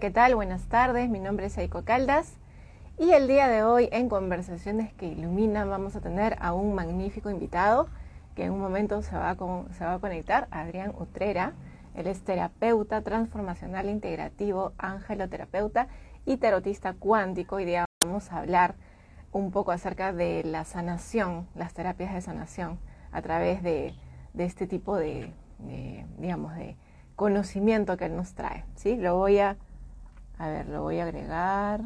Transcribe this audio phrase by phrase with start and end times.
[0.00, 0.34] ¿qué tal?
[0.34, 2.34] Buenas tardes, mi nombre es Aiko Caldas
[2.98, 7.30] y el día de hoy en Conversaciones que Iluminan vamos a tener a un magnífico
[7.30, 7.88] invitado
[8.34, 9.36] que en un momento se va,
[9.70, 11.52] se va a conectar, Adrián Utrera.
[11.94, 15.86] Él es terapeuta transformacional integrativo, angeloterapeuta
[16.26, 17.56] y tarotista cuántico.
[17.56, 18.74] Hoy día vamos a hablar
[19.30, 22.80] un poco acerca de la sanación, las terapias de sanación
[23.12, 23.94] a través de,
[24.36, 26.76] este tipo de, de, digamos, de
[27.14, 28.64] conocimiento que él nos trae.
[28.74, 28.96] ¿sí?
[28.96, 29.56] Lo voy a
[30.38, 31.80] a ver, lo voy a agregar.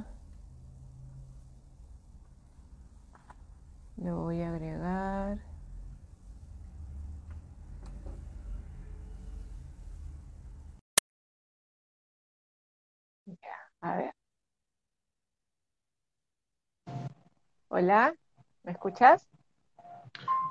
[3.97, 5.39] Lo voy a agregar.
[13.27, 13.37] Ya,
[13.83, 14.13] a ver.
[17.69, 18.15] Hola,
[18.63, 19.29] ¿me escuchas?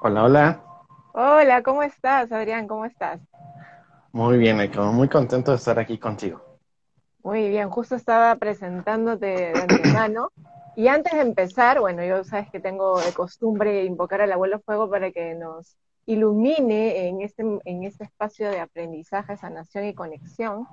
[0.01, 0.63] Hola, hola.
[1.13, 2.67] Hola, ¿cómo estás, Adrián?
[2.67, 3.19] ¿Cómo estás?
[4.11, 4.57] Muy bien,
[4.93, 6.46] muy contento de estar aquí contigo.
[7.23, 10.31] Muy bien, justo estaba presentándote de antemano.
[10.75, 14.89] Y antes de empezar, bueno, yo sabes que tengo de costumbre invocar al abuelo fuego
[14.89, 15.75] para que nos
[16.05, 20.67] ilumine en este, en este espacio de aprendizaje, sanación y conexión.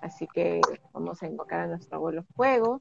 [0.00, 0.60] Así que
[0.92, 2.80] vamos a invocar a nuestro abuelo fuego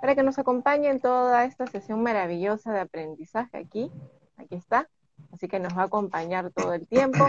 [0.00, 3.90] para que nos acompañe en toda esta sesión maravillosa de aprendizaje aquí.
[4.36, 4.88] Aquí está.
[5.32, 7.26] Así que nos va a acompañar todo el tiempo.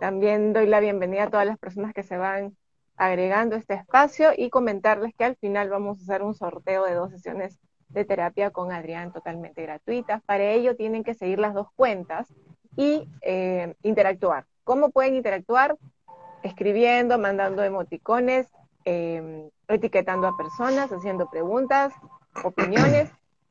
[0.00, 2.56] También doy la bienvenida a todas las personas que se van
[2.96, 7.10] agregando este espacio y comentarles que al final vamos a hacer un sorteo de dos
[7.10, 7.58] sesiones
[7.88, 10.22] de terapia con Adrián totalmente gratuitas.
[10.22, 12.32] Para ello tienen que seguir las dos cuentas
[12.76, 14.46] y eh, interactuar.
[14.64, 15.76] ¿Cómo pueden interactuar?
[16.42, 18.48] Escribiendo, mandando emoticones,
[18.84, 21.92] em, etiquetando a personas, haciendo preguntas,
[22.44, 23.10] opiniones,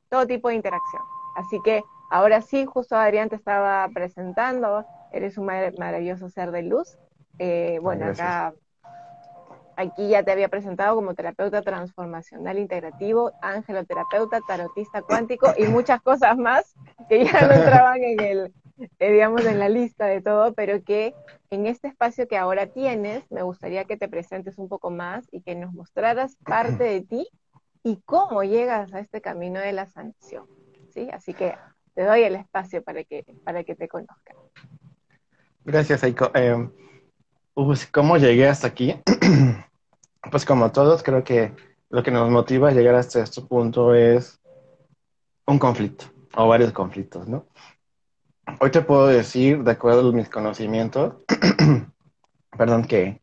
[0.10, 1.02] todo tipo de interacción.
[1.36, 6.98] Así que ahora sí, justo Adrián te estaba presentando, eres un maravilloso ser de luz.
[7.40, 8.54] Eh, bueno, acá
[9.78, 16.38] Aquí ya te había presentado como terapeuta transformacional integrativo, angeloterapeuta, tarotista cuántico y muchas cosas
[16.38, 16.76] más
[17.10, 18.54] que ya no entraban en el,
[19.00, 21.14] eh, digamos, en la lista de todo, pero que
[21.50, 25.42] en este espacio que ahora tienes, me gustaría que te presentes un poco más y
[25.42, 27.28] que nos mostraras parte de ti
[27.84, 30.46] y cómo llegas a este camino de la sanación.
[30.94, 31.10] ¿sí?
[31.12, 31.56] Así que
[31.94, 34.36] te doy el espacio para que, para que te conozcan.
[35.64, 36.32] Gracias, Aiko.
[36.34, 36.70] Eh,
[37.92, 38.96] ¿Cómo llegué hasta aquí?
[40.32, 41.54] pues como todos, creo que
[41.90, 44.40] lo que nos motiva a llegar hasta este punto es
[45.46, 46.06] un conflicto
[46.36, 47.46] o varios conflictos, ¿no?
[48.60, 51.16] Hoy te puedo decir, de acuerdo a mis conocimientos,
[52.58, 53.22] perdón, que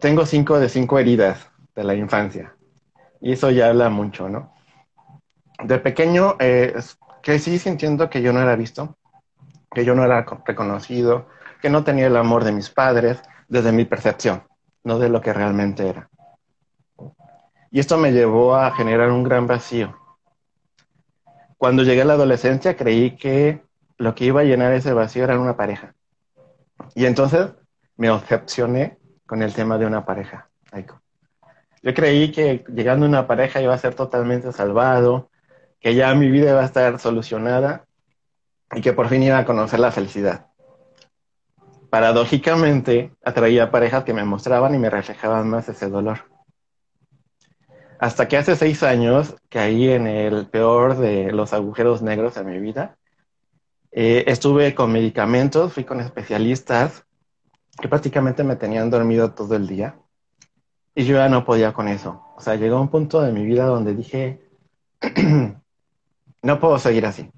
[0.00, 2.54] tengo cinco de cinco heridas de la infancia.
[3.20, 4.52] Y eso ya habla mucho, ¿no?
[5.62, 6.74] De pequeño eh,
[7.22, 8.96] crecí sintiendo que yo no era visto,
[9.72, 11.28] que yo no era reconocido,
[11.60, 14.44] que no tenía el amor de mis padres desde mi percepción,
[14.84, 16.08] no de lo que realmente era.
[17.70, 19.98] Y esto me llevó a generar un gran vacío.
[21.58, 23.62] Cuando llegué a la adolescencia creí que
[23.96, 25.94] lo que iba a llenar ese vacío era una pareja.
[26.94, 27.48] Y entonces
[27.96, 30.48] me obsesioné con el tema de una pareja.
[31.82, 35.30] Yo creí que llegando a una pareja iba a ser totalmente salvado,
[35.80, 37.86] que ya mi vida iba a estar solucionada
[38.74, 40.46] y que por fin iba a conocer la felicidad
[41.94, 46.28] paradójicamente atraía parejas que me mostraban y me reflejaban más ese dolor.
[48.00, 52.58] Hasta que hace seis años caí en el peor de los agujeros negros de mi
[52.58, 52.96] vida.
[53.92, 57.04] Eh, estuve con medicamentos, fui con especialistas
[57.80, 59.96] que prácticamente me tenían dormido todo el día
[60.96, 62.24] y yo ya no podía con eso.
[62.36, 64.42] O sea, llegó un punto de mi vida donde dije,
[66.42, 67.30] no puedo seguir así,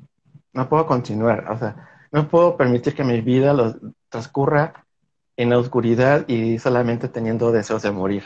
[0.54, 1.44] no puedo continuar.
[1.50, 3.52] O sea, no puedo permitir que mi vida
[4.08, 4.86] transcurra
[5.36, 8.24] en la oscuridad y solamente teniendo deseos de morir.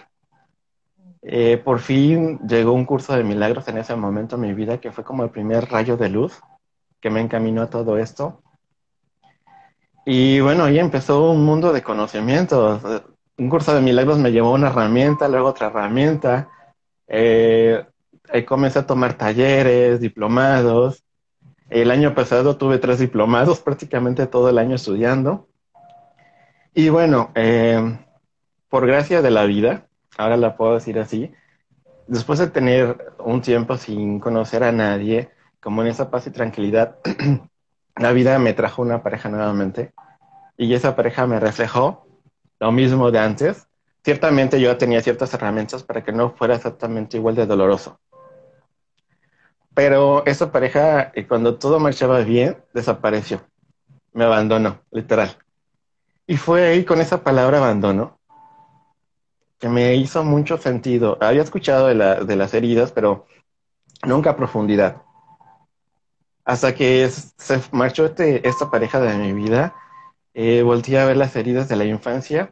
[1.22, 4.92] Eh, por fin llegó un curso de milagros en ese momento en mi vida que
[4.92, 6.40] fue como el primer rayo de luz
[7.00, 8.42] que me encaminó a todo esto.
[10.06, 12.82] Y bueno, ahí empezó un mundo de conocimientos.
[13.36, 16.48] Un curso de milagros me llevó una herramienta, luego otra herramienta.
[17.06, 17.84] Eh,
[18.46, 21.04] comencé a tomar talleres, diplomados,
[21.70, 25.48] el año pasado tuve tres diplomados, prácticamente todo el año estudiando.
[26.80, 27.98] Y bueno, eh,
[28.70, 29.86] por gracia de la vida,
[30.16, 31.30] ahora la puedo decir así,
[32.06, 35.28] después de tener un tiempo sin conocer a nadie,
[35.60, 36.96] como en esa paz y tranquilidad,
[37.96, 39.92] la vida me trajo una pareja nuevamente
[40.56, 42.06] y esa pareja me reflejó
[42.58, 43.68] lo mismo de antes.
[44.02, 48.00] Ciertamente yo tenía ciertas herramientas para que no fuera exactamente igual de doloroso.
[49.74, 53.42] Pero esa pareja, eh, cuando todo marchaba bien, desapareció.
[54.14, 55.36] Me abandonó, literal.
[56.30, 58.20] Y fue ahí con esa palabra abandono
[59.58, 61.18] que me hizo mucho sentido.
[61.20, 63.26] Había escuchado de, la, de las heridas, pero
[64.06, 65.02] nunca a profundidad.
[66.44, 69.74] Hasta que se marchó este, esta pareja de mi vida,
[70.32, 72.48] eh, volteé a ver las heridas de la infancia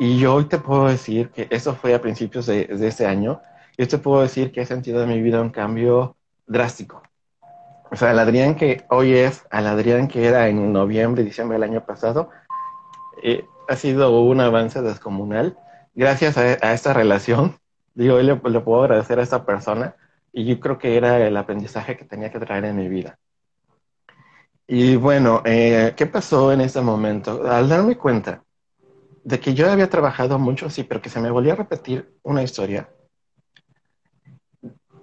[0.00, 3.40] y yo hoy te puedo decir que eso fue a principios de, de este año.
[3.78, 7.04] Yo te puedo decir que he sentido en mi vida un cambio drástico.
[7.88, 11.70] O sea, el Adrián que hoy es, al Adrián que era en noviembre, diciembre del
[11.70, 12.30] año pasado,
[13.22, 15.56] eh, ha sido un avance descomunal.
[15.94, 17.58] Gracias a, esta relación,
[17.94, 19.96] digo, le, le, puedo agradecer a esta persona
[20.32, 23.18] y yo creo que era el aprendizaje que tenía que traer en mi vida.
[24.68, 27.48] Y bueno, eh, ¿qué pasó en ese momento?
[27.48, 28.42] Al darme cuenta
[29.24, 32.42] de que yo había trabajado mucho, sí, pero que se me volvía a repetir una
[32.42, 32.90] historia,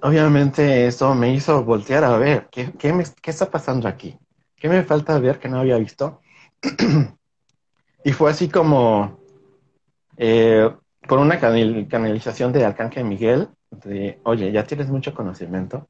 [0.01, 4.19] obviamente eso me hizo voltear a ver qué, qué, qué está pasando aquí,
[4.55, 6.21] qué me falta ver que no había visto.
[8.03, 9.19] y fue así como,
[10.17, 10.69] eh,
[11.07, 15.87] por una canalización de Arcángel Miguel, de, oye, ya tienes mucho conocimiento,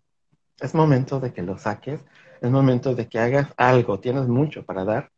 [0.59, 2.01] es momento de que lo saques,
[2.41, 5.11] es momento de que hagas algo, tienes mucho para dar.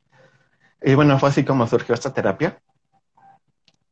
[0.81, 2.61] Y bueno, fue así como surgió esta terapia.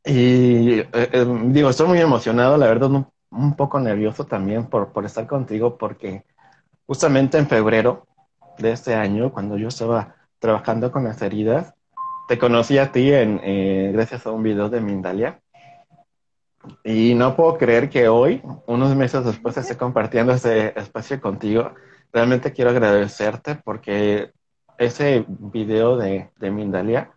[0.04, 4.92] Y eh, eh, digo, estoy muy emocionado, la verdad, no, un poco nervioso también por,
[4.92, 6.24] por estar contigo porque
[6.86, 8.06] justamente en febrero
[8.58, 11.74] de este año, cuando yo estaba trabajando con las heridas,
[12.28, 15.40] te conocí a ti en, eh, gracias a un video de Mindalia.
[16.82, 21.72] Y no puedo creer que hoy, unos meses después, esté compartiendo ese espacio contigo.
[22.12, 24.32] Realmente quiero agradecerte porque
[24.78, 27.12] ese video de, de Mindalia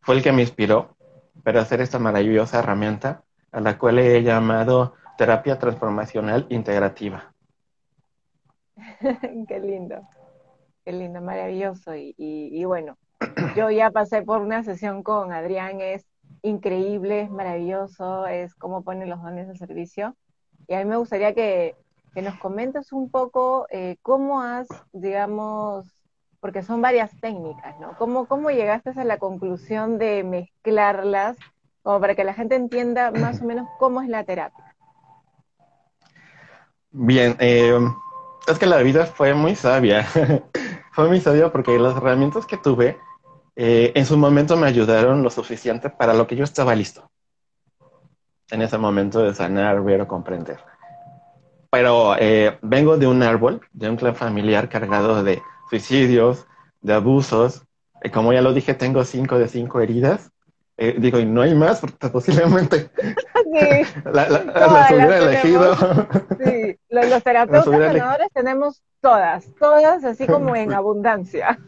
[0.00, 0.96] fue el que me inspiró
[1.42, 3.22] para hacer esta maravillosa herramienta
[3.52, 7.34] a la cual he llamado terapia transformacional integrativa.
[9.48, 10.08] Qué lindo,
[10.84, 11.92] qué lindo, maravilloso.
[11.94, 12.96] Y, bueno,
[13.58, 16.06] yo ya pasé por una sesión con Adrián, es
[16.42, 20.14] increíble, es maravilloso, es cómo pone los dones de servicio.
[20.68, 21.74] Y a mí me gustaría que,
[22.14, 25.86] nos comentes un poco eh, cómo has, digamos,
[26.40, 27.96] porque son varias técnicas, ¿no?
[27.96, 31.36] ¿Cómo, ¿Cómo llegaste a la conclusión de mezclarlas,
[31.82, 34.74] como para que la gente entienda más o menos cómo es la terapia?
[36.90, 37.78] Bien, eh,
[38.48, 40.04] es que la vida fue muy sabia.
[40.92, 42.98] fue muy sabia porque las herramientas que tuve
[43.60, 47.10] eh, en su momento me ayudaron lo suficiente para lo que yo estaba listo.
[48.52, 50.60] En ese momento de sanar, ver o comprender.
[51.68, 56.46] Pero eh, vengo de un árbol, de un clan familiar cargado de suicidios,
[56.82, 57.64] de abusos.
[58.14, 60.30] como ya lo dije, tengo cinco de cinco heridas.
[60.76, 64.00] Eh, digo, y no hay más, porque posiblemente sí.
[64.04, 65.74] la, la, hubiera elegido.
[66.44, 71.58] Sí, los, terapeutas sanadores tenemos todas, todas así como en abundancia.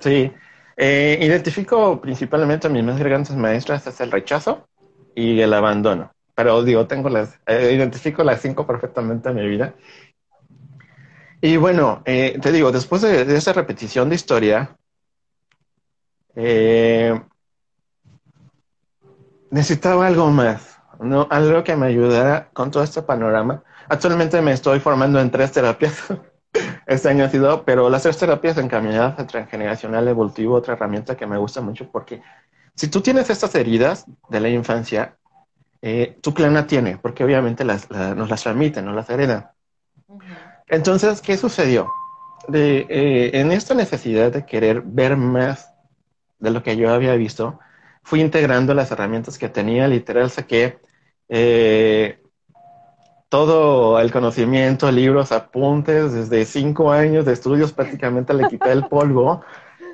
[0.00, 0.32] sí,
[0.76, 4.68] eh, identifico principalmente a mis más grandes maestras es el rechazo
[5.14, 6.12] y el abandono.
[6.34, 9.74] Pero digo, tengo las, eh, identifico las cinco perfectamente en mi vida.
[11.40, 14.76] Y bueno, te digo, después de, de esa repetición de historia,
[16.36, 17.18] eh,
[19.50, 21.26] necesitaba algo más, ¿no?
[21.30, 23.64] Algo que me ayudara con todo este panorama.
[23.88, 26.04] Actualmente me estoy formando en tres terapias.
[26.86, 31.26] este año ha sido, pero las tres terapias encaminadas a transgeneracional evolutivo, otra herramienta que
[31.26, 32.22] me gusta mucho porque
[32.76, 35.16] si tú tienes estas heridas de la infancia,
[35.82, 39.50] eh, tu clan tiene, porque obviamente las, nos las transmiten, nos las heredan.
[40.68, 41.90] Entonces, ¿qué sucedió?
[42.48, 45.72] De, eh, en esta necesidad de querer ver más
[46.38, 47.58] de lo que yo había visto,
[48.02, 50.78] fui integrando las herramientas que tenía, literal saqué
[51.28, 52.20] eh,
[53.28, 59.42] todo el conocimiento, libros, apuntes, desde cinco años de estudios prácticamente le quité el polvo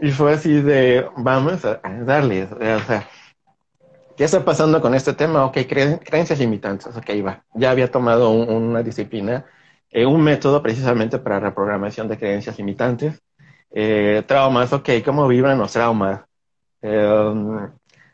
[0.01, 3.09] y fue así de, vamos a darle, o sea,
[4.17, 5.45] ¿qué está pasando con este tema?
[5.47, 9.47] Ok, creencias limitantes, ok, va, ya había tomado una disciplina,
[9.91, 13.23] eh, un método precisamente para reprogramación de creencias limitantes,
[13.71, 16.21] eh, traumas, ok, ¿cómo vibran los traumas?
[16.83, 17.69] Eh,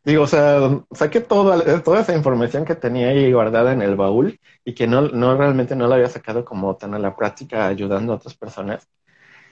[0.05, 0.61] Digo, o sea,
[0.93, 5.03] saqué toda, toda esa información que tenía ahí guardada en el baúl y que no,
[5.03, 8.89] no realmente no la había sacado como tan a la práctica ayudando a otras personas.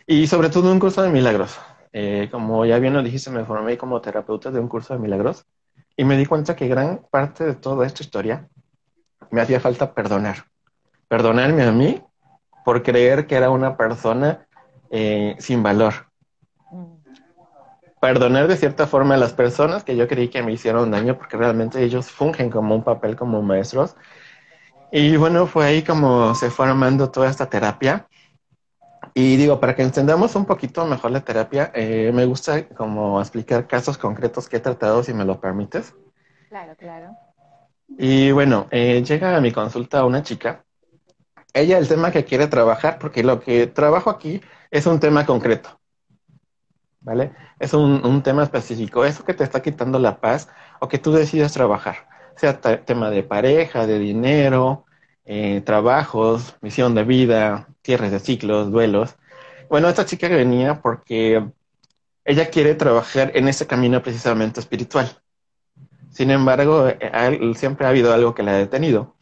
[0.07, 1.59] Y sobre todo un curso de milagros.
[1.93, 5.45] Eh, como ya bien lo dijiste, me formé como terapeuta de un curso de milagros
[5.97, 8.49] y me di cuenta que gran parte de toda esta historia
[9.31, 10.45] me hacía falta perdonar.
[11.09, 12.03] Perdonarme a mí
[12.65, 14.47] por creer que era una persona
[14.91, 16.06] eh, sin valor
[18.01, 21.37] perdonar de cierta forma a las personas que yo creí que me hicieron daño, porque
[21.37, 23.97] realmente ellos fungen como un papel como maestros.
[24.93, 28.07] Y bueno, fue ahí como se fue armando toda esta terapia.
[29.15, 33.67] Y digo, para que entendamos un poquito mejor la terapia, eh, me gusta como explicar
[33.67, 35.95] casos concretos que he tratado, si me lo permites.
[36.49, 37.17] Claro, claro.
[37.99, 40.65] Y bueno, eh, llega a mi consulta una chica.
[41.55, 45.81] Ella el tema que quiere trabajar, porque lo que trabajo aquí es un tema concreto.
[47.07, 47.31] ¿Vale?
[47.61, 49.05] Es un, tema específico.
[49.05, 50.49] Eso que te está quitando la paz
[50.81, 52.09] o que tú decides trabajar.
[52.35, 54.87] Sea tema de pareja, de dinero,
[55.25, 59.15] eh, trabajos, misión de vida, cierres de ciclos, duelos.
[59.71, 61.49] Bueno, esta chica venía porque
[62.25, 65.09] ella quiere trabajar en ese camino precisamente espiritual.
[66.11, 66.89] Sin embargo,
[67.55, 69.15] siempre ha habido algo que la ha detenido.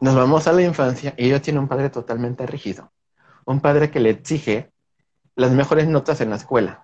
[0.00, 2.92] Nos vamos a la infancia y ella tiene un padre totalmente rígido.
[3.44, 4.70] Un padre que le exige
[5.36, 6.82] las mejores notas en la escuela.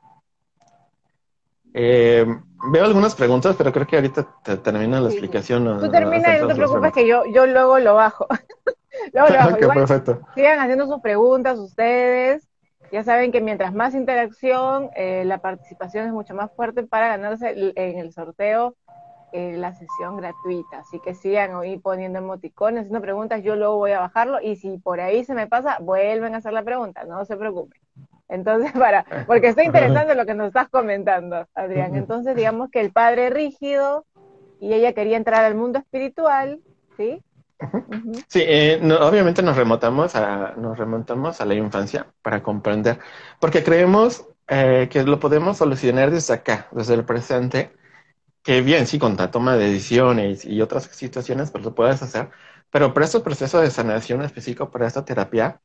[1.75, 2.27] Eh,
[2.71, 5.79] veo algunas preguntas, pero creo que ahorita te termina la explicación.
[5.81, 8.27] Tú termina, no te preocupes que yo, yo luego lo bajo.
[9.13, 9.75] luego lo bajo.
[9.75, 10.21] perfecto.
[10.35, 12.47] Sigan haciendo sus preguntas ustedes.
[12.93, 17.73] Ya saben que mientras más interacción, eh, la participación es mucho más fuerte para ganarse
[17.75, 18.77] en el sorteo
[19.33, 20.81] eh, la sesión gratuita.
[20.81, 24.77] Así que sigan ahí poniendo emoticones, haciendo preguntas, yo luego voy a bajarlo y si
[24.77, 27.81] por ahí se me pasa, vuelven a hacer la pregunta, no se preocupen.
[28.33, 31.95] Entonces, para, porque está interesante lo que nos estás comentando, Adrián.
[31.95, 34.07] Entonces, digamos que el padre rígido
[34.59, 36.61] y ella quería entrar al mundo espiritual,
[36.97, 37.23] ¿sí?
[38.27, 42.99] Sí, eh, obviamente nos remontamos a, nos remontamos a la infancia para comprender,
[43.39, 47.71] porque creemos eh, que lo podemos solucionar desde acá, desde el presente,
[48.43, 52.31] que bien, sí, con la toma de decisiones y otras situaciones, pues lo puedes hacer,
[52.71, 55.61] pero para este proceso de sanación específico, para esta terapia,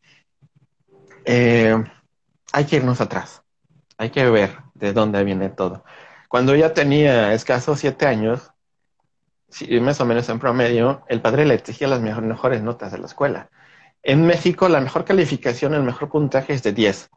[1.25, 1.83] eh,
[2.54, 3.44] hay que irnos atrás,
[3.98, 5.84] hay que ver de dónde viene todo.
[6.30, 8.51] Cuando ella tenía escasos siete años,
[9.82, 13.50] más o menos en promedio, el padre le exigía las mejores notas de la escuela.
[14.04, 17.10] En México, la mejor calificación, el mejor puntaje es de 10.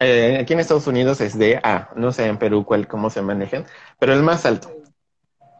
[0.00, 1.90] Eh, aquí en Estados Unidos es de A.
[1.96, 3.64] No sé en Perú cuál, cómo se manejan,
[3.98, 4.70] pero el más alto.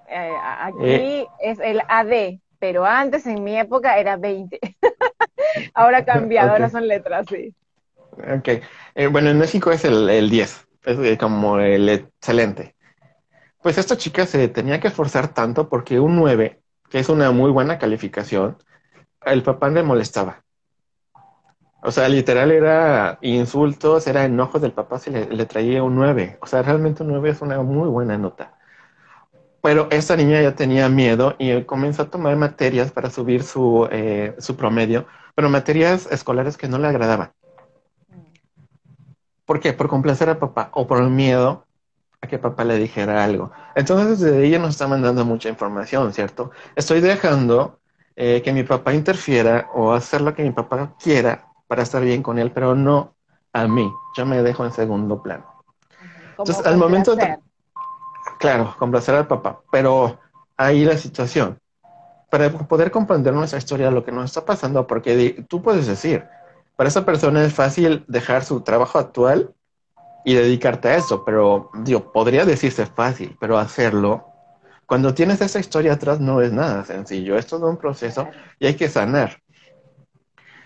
[0.08, 1.26] Eh, aquí eh.
[1.40, 4.60] es el AD, pero antes en mi época era 20.
[5.74, 7.54] ahora ha cambiado, ahora son letras, sí.
[8.12, 8.62] Ok.
[9.10, 12.74] Bueno, en México es el, el 10, es como el excelente.
[13.62, 16.60] Pues esta chica se tenía que esforzar tanto porque un 9,
[16.90, 18.58] que es una muy buena calificación,
[19.24, 20.44] el papá le molestaba.
[21.82, 26.38] O sea, literal era insultos, era enojos del papá si le, traía un 9.
[26.40, 28.54] O sea, realmente un 9 es una muy buena nota.
[29.62, 34.34] Pero esta niña ya tenía miedo y comenzó a tomar materias para subir su, eh,
[34.38, 37.32] su promedio, pero materias escolares que no le agradaban.
[39.44, 39.72] ¿Por qué?
[39.72, 41.66] Por complacer a papá o por el miedo
[42.20, 43.52] a que papá le dijera algo.
[43.74, 46.50] Entonces, desde ella nos está mandando mucha información, ¿cierto?
[46.74, 47.78] Estoy dejando
[48.16, 52.22] eh, que mi papá interfiera o hacer lo que mi papá quiera para estar bien
[52.22, 53.14] con él, pero no
[53.52, 53.90] a mí.
[54.16, 55.44] Yo me dejo en segundo plano.
[56.30, 57.38] Entonces, al momento de...
[58.38, 60.18] Claro, complacer al papá, pero
[60.56, 61.58] ahí la situación.
[62.30, 66.26] Para poder comprender nuestra historia, lo que nos está pasando, porque tú puedes decir,
[66.76, 69.54] para esa persona es fácil dejar su trabajo actual
[70.24, 74.26] y dedicarte a eso, pero digo, podría decirse fácil, pero hacerlo,
[74.86, 78.28] cuando tienes esa historia atrás no es nada sencillo, es todo un proceso
[78.58, 79.40] y hay que sanar.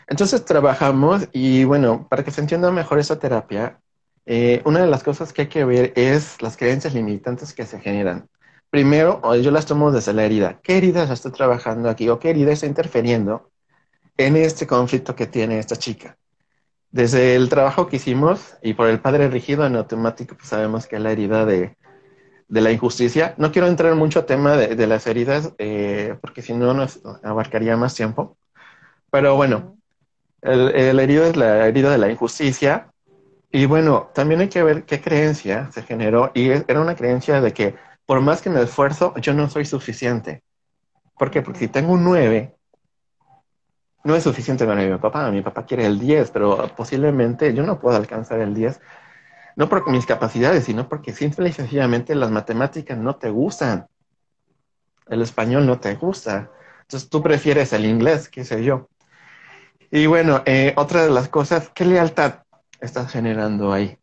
[0.07, 3.81] Entonces trabajamos y bueno, para que se entienda mejor esa terapia,
[4.27, 7.81] eh, una de las cosas que hay que ver es las creencias limitantes que se
[7.81, 8.29] generan.
[8.71, 10.61] Primero, yo las tomo desde la herida.
[10.63, 13.51] ¿Qué herida ya está trabajando aquí o qué herida está interfiriendo
[14.19, 16.19] en este conflicto que tiene esta chica?
[16.91, 20.99] Desde el trabajo que hicimos y por el padre rígido en automático, pues sabemos que
[20.99, 21.77] la herida de,
[22.49, 23.35] la injusticia.
[23.39, 27.77] No quiero entrar mucho a tema de, las heridas, eh, porque si no nos abarcaría
[27.77, 28.37] más tiempo.
[29.11, 29.79] Pero bueno,
[30.43, 32.93] el, el herido es la herida de la injusticia.
[33.51, 36.31] Y bueno, también hay que ver qué creencia se generó.
[36.35, 37.77] Y era una creencia de que
[38.09, 40.43] por más que me esfuerzo, yo no soy suficiente.
[41.19, 41.43] ¿Por qué?
[41.43, 42.57] Porque si tengo un 9,
[44.05, 45.31] no es suficiente para mi papá.
[45.31, 48.81] Mi papá quiere el 10, pero posiblemente yo no puedo alcanzar el 10.
[49.57, 53.89] No por mis capacidades, sino porque simple y sencillamente las matemáticas no te gustan.
[55.09, 56.51] El español no te gusta.
[56.83, 58.89] Entonces tú prefieres el inglés, qué sé yo.
[59.91, 62.43] Y bueno, eh, otra de las cosas, ¿qué lealtad
[62.81, 63.99] estás generando ahí?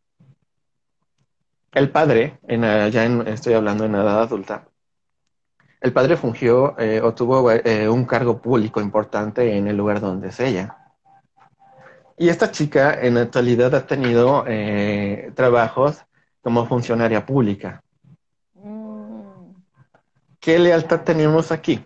[1.72, 2.62] El padre, en,
[2.92, 4.68] ya estoy hablando en edad adulta,
[5.86, 10.30] el padre fungió eh, o tuvo eh, un cargo público importante en el lugar donde
[10.30, 10.78] es ella.
[12.18, 16.02] Y esta chica en la actualidad ha tenido eh, trabajos
[16.42, 17.84] como funcionaria pública.
[18.56, 19.52] Mm.
[20.40, 21.86] ¿Qué lealtad tenemos aquí?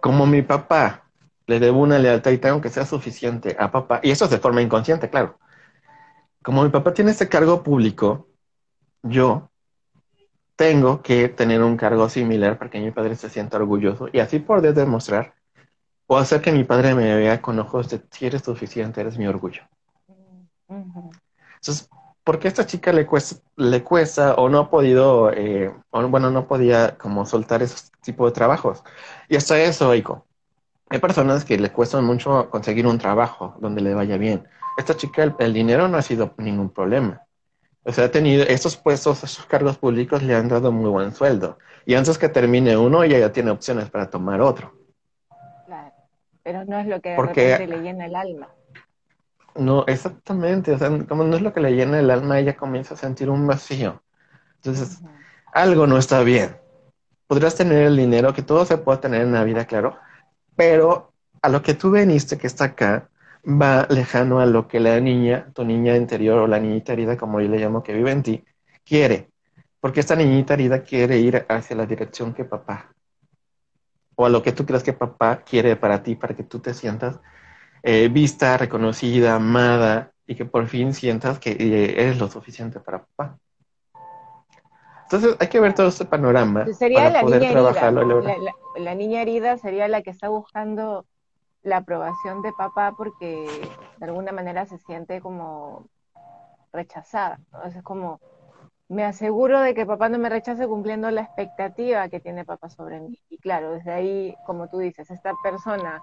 [0.00, 1.10] Como mi papá
[1.48, 4.38] le debo una lealtad y tengo que ser suficiente a papá, y eso es de
[4.38, 5.40] forma inconsciente, claro.
[6.40, 8.28] Como mi papá tiene este cargo público,
[9.02, 9.50] yo
[10.60, 14.40] tengo que tener un cargo similar para que mi padre se sienta orgulloso y así
[14.40, 15.32] poder demostrar
[16.06, 19.26] o hacer que mi padre me vea con ojos de si eres suficiente, eres mi
[19.26, 19.62] orgullo.
[20.68, 21.88] Entonces,
[22.22, 26.30] ¿por qué a esta chica le cuesta, le cuesta o no ha podido, eh, bueno,
[26.30, 28.84] no podía como soltar ese tipo de trabajos?
[29.30, 30.26] Y hasta eso, Eiko.
[30.90, 34.46] Hay personas que le cuesta mucho conseguir un trabajo donde le vaya bien.
[34.76, 37.22] Esta chica, el, dinero no ha sido ningún problema.
[37.84, 41.58] O sea, ha tenido estos puestos, estos cargos públicos le han dado muy buen sueldo.
[41.86, 44.74] Y antes que termine uno, ella ya tiene opciones para tomar otro.
[45.66, 45.94] Claro,
[46.42, 48.48] pero no es lo que de Porque, le llena el alma.
[49.54, 50.72] No, exactamente.
[50.72, 53.30] O sea, como no es lo que le llena el alma, ella comienza a sentir
[53.30, 54.02] un vacío.
[54.56, 55.00] Entonces,
[55.52, 56.56] algo no está bien.
[57.26, 59.96] Podrás tener el dinero que todo se puede tener en la vida, claro,
[60.56, 63.08] pero a lo que tú veniste, que está acá,
[63.44, 67.40] va lejano a lo que la niña, tu niña interior o la niñita herida, como
[67.40, 68.44] yo le llamo, que vive en ti,
[68.84, 69.30] quiere.
[69.80, 72.92] Porque esta niñita herida quiere ir hacia la dirección que papá,
[74.14, 76.74] o a lo que tú crees que papá quiere para ti, para que tú te
[76.74, 77.20] sientas
[77.82, 83.04] eh, vista, reconocida, amada, y que por fin sientas que eh, eres lo suficiente para
[83.04, 83.38] papá.
[85.04, 88.22] Entonces hay que ver todo este panorama sería para poder trabajarlo.
[88.76, 91.04] La, niña herida sería la que está buscando
[91.62, 93.46] la aprobación de papá porque
[93.98, 95.86] de alguna manera se siente como
[96.72, 97.40] rechazada.
[97.64, 98.20] Es como,
[98.88, 103.00] me aseguro de que papá no me rechace cumpliendo la expectativa que tiene papá sobre
[103.00, 103.18] mí.
[103.28, 106.02] Y claro, desde ahí, como tú dices, esta persona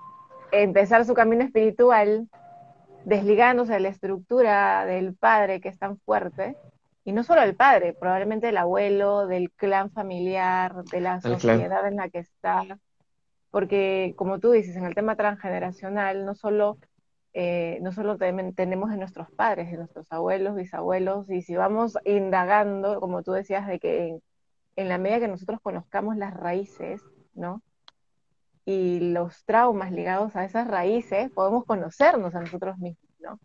[0.52, 2.30] empezar su camino espiritual
[3.06, 6.58] desligándose de la estructura del padre que es tan fuerte,
[7.06, 11.96] y no solo el padre, probablemente el abuelo, del clan familiar, de la sociedad en
[11.96, 12.66] la que está,
[13.52, 16.78] porque como tú dices, en el tema transgeneracional, no solo,
[17.34, 23.00] eh, no solo tenemos en nuestros padres, en nuestros abuelos, bisabuelos, y si vamos indagando,
[23.00, 24.24] como tú decías, de que en,
[24.76, 27.02] en la medida que nosotros conozcamos las raíces,
[27.34, 27.62] ¿no?
[28.66, 33.40] Y los traumas ligados a esas raíces, podemos conocernos a nosotros mismos, ¿no?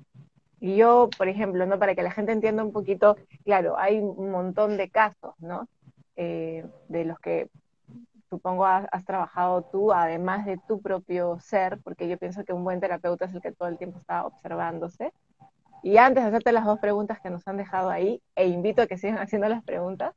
[0.60, 1.78] Y yo, por ejemplo, ¿no?
[1.78, 5.68] Para que la gente entienda un poquito, claro, hay un montón de casos, ¿no?
[6.14, 7.48] Eh, de los que
[8.32, 12.80] supongo has, trabajado tú, además de tu propio ser, porque yo pienso que un buen
[12.80, 15.12] terapeuta es el que todo el tiempo está observándose.
[15.82, 18.86] Y antes de hacerte las dos preguntas que nos han dejado ahí, e invito a
[18.86, 20.14] que sigan haciendo las preguntas,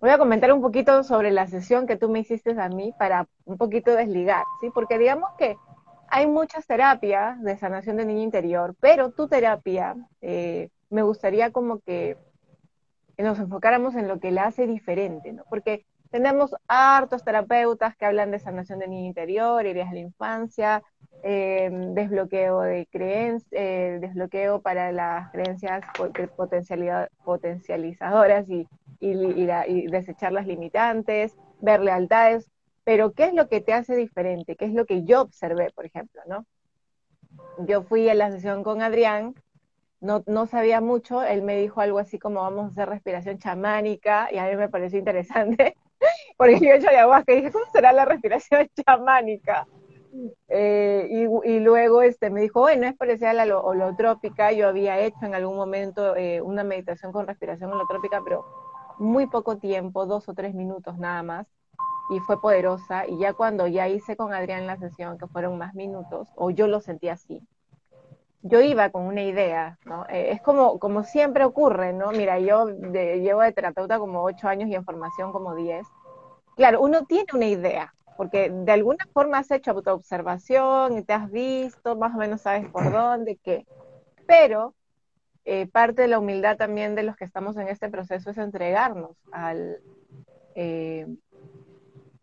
[0.00, 3.26] voy a comentar un poquito sobre la sesión que tú me hiciste a mí para
[3.46, 4.70] un poquito desligar, ¿sí?
[4.72, 5.56] Porque digamos que
[6.06, 11.80] hay muchas terapias de sanación de niño interior, pero tu terapia eh, me gustaría como
[11.80, 12.16] que
[13.18, 15.42] nos enfocáramos en lo que la hace diferente, ¿no?
[15.50, 20.80] Porque tenemos hartos terapeutas que hablan de sanación de niño interior, heridas de la infancia,
[21.24, 25.84] eh, desbloqueo de creencias, eh, desbloqueo para las creencias
[27.24, 28.68] potencializadoras y,
[29.00, 32.48] y desechar las limitantes, ver lealtades,
[32.84, 34.54] pero ¿qué es lo que te hace diferente?
[34.54, 36.46] ¿Qué es lo que yo observé, por ejemplo, no?
[37.66, 39.34] Yo fui a la sesión con Adrián,
[40.00, 44.28] no, no sabía mucho, él me dijo algo así como vamos a hacer respiración chamánica,
[44.30, 45.74] y a mí me pareció interesante,
[46.36, 49.66] porque yo he hecho ayahuasca y dije, ¿cómo será la respiración chamánica?
[50.48, 55.24] Eh, y, luego este, me dijo, bueno, es parecida a la holotrópica, yo había hecho
[55.24, 58.44] en algún momento eh, una meditación con respiración holotrópica, pero
[58.98, 61.46] muy poco tiempo, dos o tres minutos nada más
[62.10, 63.06] y fue poderosa.
[63.06, 66.66] Y ya cuando ya hice con Adrián la sesión, que fueron más minutos, o yo
[66.66, 67.42] lo sentí así,
[68.42, 70.04] yo iba con una idea, ¿no?
[70.08, 72.12] Eh, es como, como siempre ocurre, ¿no?
[72.12, 75.86] Mira, yo llevo de terapeuta como ocho años y en formación como diez.
[76.56, 81.30] Claro, uno tiene una idea, porque de alguna forma has hecho autoobservación y te has
[81.30, 83.66] visto, más o menos sabes por dónde, qué.
[84.26, 84.74] Pero
[85.44, 89.16] eh, parte de la humildad también de los que estamos en este proceso es entregarnos
[89.32, 89.78] al,
[90.54, 91.06] eh,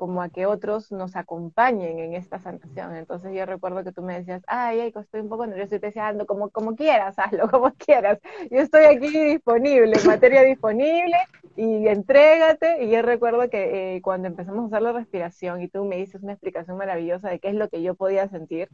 [0.01, 2.95] como a que otros nos acompañen en esta sanación.
[2.95, 5.85] Entonces yo recuerdo que tú me decías, ay, ay, estoy un poco nervioso y te
[5.85, 8.17] decía, ando como, como quieras, hazlo como quieras.
[8.49, 11.17] Yo estoy aquí disponible, materia disponible
[11.55, 12.83] y entrégate.
[12.83, 16.23] Y yo recuerdo que eh, cuando empezamos a hacer la respiración y tú me dices
[16.23, 18.69] una explicación maravillosa de qué es lo que yo podía sentir,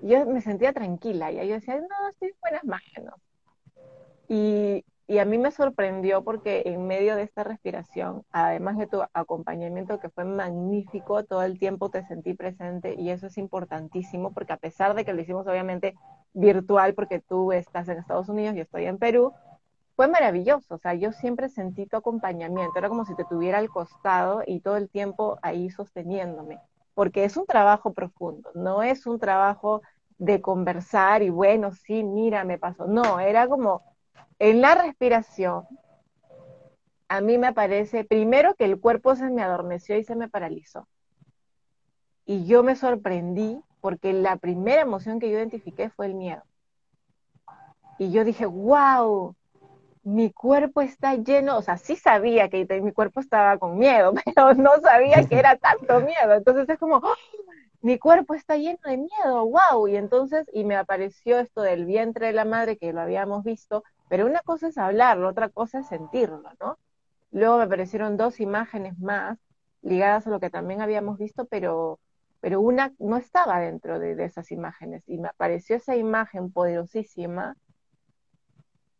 [0.00, 3.20] yo me sentía tranquila y yo decía, no, estoy en buenas manos.
[4.28, 9.02] Y, y a mí me sorprendió porque en medio de esta respiración, además de tu
[9.12, 14.52] acompañamiento que fue magnífico, todo el tiempo te sentí presente y eso es importantísimo porque
[14.52, 15.96] a pesar de que lo hicimos obviamente
[16.32, 19.32] virtual porque tú estás en Estados Unidos y estoy en Perú,
[19.96, 20.76] fue maravilloso.
[20.76, 24.60] O sea, yo siempre sentí tu acompañamiento, era como si te tuviera al costado y
[24.60, 26.60] todo el tiempo ahí sosteniéndome,
[26.94, 29.82] porque es un trabajo profundo, no es un trabajo
[30.18, 32.86] de conversar y bueno, sí, mira, me pasó.
[32.86, 33.82] No, era como
[34.40, 35.64] en la respiración,
[37.08, 40.88] a mí me parece, primero que el cuerpo se me adormeció y se me paralizó.
[42.24, 46.42] Y yo me sorprendí porque la primera emoción que yo identifiqué fue el miedo.
[47.98, 49.34] Y yo dije, wow,
[50.04, 54.54] mi cuerpo está lleno, o sea, sí sabía que mi cuerpo estaba con miedo, pero
[54.54, 56.32] no sabía que era tanto miedo.
[56.32, 57.14] Entonces es como, ¡oh!
[57.82, 59.88] Mi cuerpo está lleno de miedo, wow.
[59.88, 63.84] Y entonces, y me apareció esto del vientre de la madre que lo habíamos visto,
[64.08, 66.78] pero una cosa es hablarlo, otra cosa es sentirlo, ¿no?
[67.32, 69.38] Luego me aparecieron dos imágenes más
[69.82, 72.00] ligadas a lo que también habíamos visto, pero,
[72.40, 75.02] pero una no estaba dentro de esas imágenes.
[75.06, 77.56] Y me apareció esa imagen poderosísima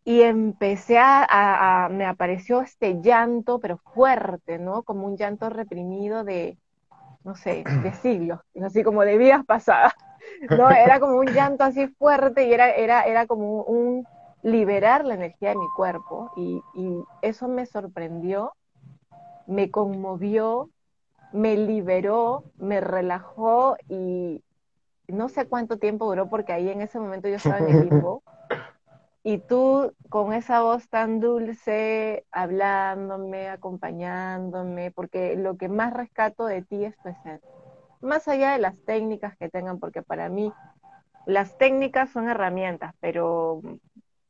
[0.05, 4.83] y empecé a, me apareció este llanto, pero fuerte, ¿no?
[4.83, 6.59] Como un llanto reprimido de,
[7.25, 9.93] no sé, de siglos, así como de vidas pasadas,
[10.49, 10.71] ¿no?
[10.71, 14.07] Era como un llanto así fuerte y era, era, era como un
[14.43, 16.63] liberar la energía de mi cuerpo y,
[17.23, 18.55] eso me sorprendió,
[19.47, 20.71] me conmovió,
[21.33, 24.43] me liberó, me relajó y
[25.09, 28.23] no sé cuánto tiempo duró porque ahí en ese momento yo estaba en el limbo
[29.23, 36.63] y tú con esa voz tan dulce, hablándome, acompañándome, porque lo que más rescato de
[36.63, 37.51] ti es tu esencia.
[38.01, 40.53] Más allá de las técnicas que tengan, porque para mí
[41.27, 43.61] las técnicas son herramientas, pero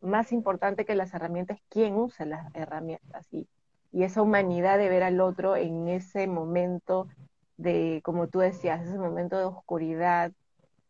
[0.01, 3.49] más importante que las herramientas es quién usa las herramientas y,
[3.93, 7.09] y esa humanidad de ver al otro en ese momento
[7.57, 10.33] de, como tú decías, ese momento de oscuridad,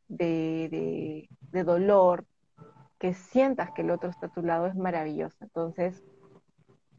[0.08, 2.24] de, de, de dolor,
[3.00, 5.34] que sientas que el otro está a tu lado es maravilloso.
[5.40, 6.04] Entonces,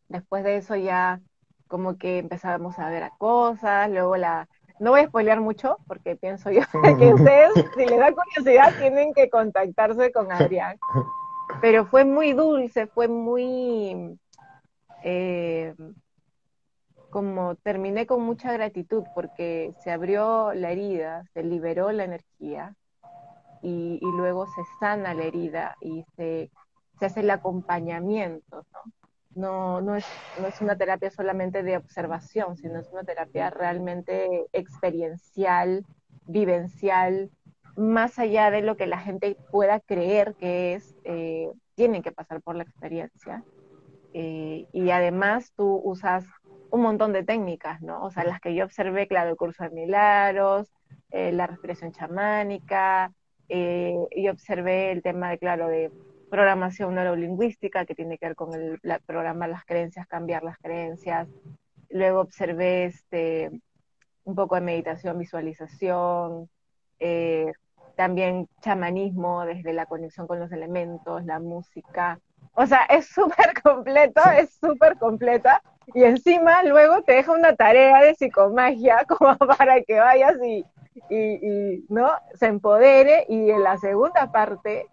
[0.09, 1.21] después de eso ya
[1.67, 4.49] como que empezábamos a ver a cosas, luego la...
[4.79, 6.61] No voy a spoilear mucho porque pienso yo
[6.99, 10.77] que ustedes, si les da curiosidad, tienen que contactarse con Adrián.
[11.61, 14.19] Pero fue muy dulce, fue muy...
[15.03, 15.75] Eh,
[17.11, 22.75] como terminé con mucha gratitud porque se abrió la herida, se liberó la energía
[23.61, 26.49] y, luego se sana la herida y se,
[26.99, 28.79] se hace el acompañamiento, ¿no?
[29.33, 30.05] No, no, es,
[30.41, 35.85] no es una terapia solamente de observación, sino es una terapia realmente experiencial,
[36.25, 37.31] vivencial,
[37.77, 42.41] más allá de lo que la gente pueda creer que es, eh, tienen que pasar
[42.41, 43.43] por la experiencia.
[44.13, 46.25] Eh, y además tú usas
[46.69, 48.03] un montón de técnicas, ¿no?
[48.03, 50.71] O sea, las que yo observé, claro, el curso de milagros,
[51.11, 53.13] eh, la respiración chamánica,
[53.53, 55.91] eh, y observé el tema de, claro, de
[56.29, 61.27] programación neurolingüística, que tiene que ver con el programar las creencias, cambiar las creencias.
[61.89, 63.51] Luego observé este,
[64.23, 66.49] un poco de meditación, visualización,
[66.99, 67.51] eh,
[67.97, 72.21] también chamanismo desde la conexión con los elementos, la música.
[72.53, 75.61] O sea, es súper completo, es súper completa.
[75.93, 80.63] Y encima luego te deja una tarea de psicomagia como para que vayas y,
[81.09, 82.09] y, ¿no?
[82.35, 84.87] se empodere y en la segunda parte,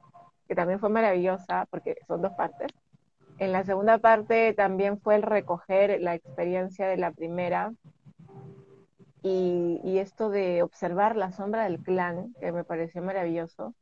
[0.46, 2.68] que también fue maravillosa, porque son dos partes,
[3.38, 7.72] en la segunda parte también fue el recoger la experiencia de la primera
[9.22, 13.74] y, y esto de observar la sombra del clan, que me pareció maravilloso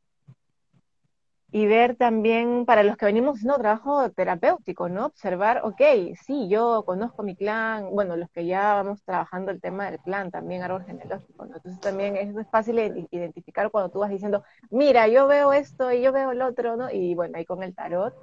[1.52, 5.06] y ver también para los que venimos haciendo trabajo terapéutico, ¿no?
[5.06, 5.80] Observar, ok,
[6.20, 10.30] sí, yo conozco mi clan, bueno, los que ya vamos trabajando el tema del clan,
[10.30, 11.56] también árbol genealógico, ¿no?
[11.56, 16.12] Entonces también es, fácil identificar cuando tú vas diciendo, mira, yo veo esto y yo
[16.12, 16.90] veo el otro, ¿no?
[16.90, 18.14] Y bueno, ahí con el tarot,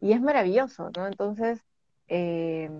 [0.00, 1.06] y es maravilloso, ¿no?
[1.06, 1.60] Entonces,
[2.08, 2.70] eh,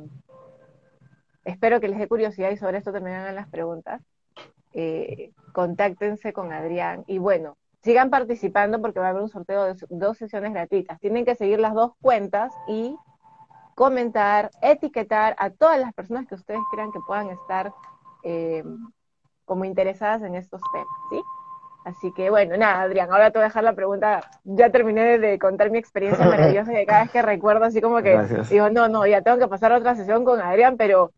[1.45, 4.03] espero que les dé curiosidad y sobre esto también las preguntas.
[4.73, 9.77] Eh, contáctense con Adrián y bueno, sigan participando porque va a haber un sorteo de
[9.91, 10.99] dos sesiones gratuitas.
[11.01, 12.97] Tienen que seguir las dos cuentas y
[13.75, 17.73] comentar, etiquetar a todas las personas que ustedes crean que puedan estar
[18.23, 18.65] eh,
[19.45, 21.21] como interesadas en estos temas, ¿sí?
[21.85, 24.23] Así que bueno, nada, Adrián, ahora te voy a dejar la pregunta.
[24.45, 28.19] Ya terminé de contar mi experiencia maravillosa y cada vez que recuerdo así como que
[28.49, 31.13] digo, no, no, ya tengo que pasar a otra sesión con Adrián, pero,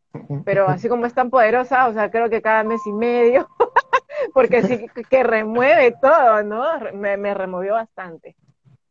[0.45, 3.49] pero así como es tan poderosa, o sea, creo que cada mes y medio
[4.35, 6.65] porque sí que remueve todo, ¿no?
[6.95, 8.37] Me, me removió bastante.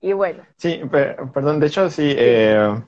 [0.01, 0.43] Y bueno.
[0.57, 0.81] Sí,
[1.33, 2.79] perdón, de hecho sí, eh,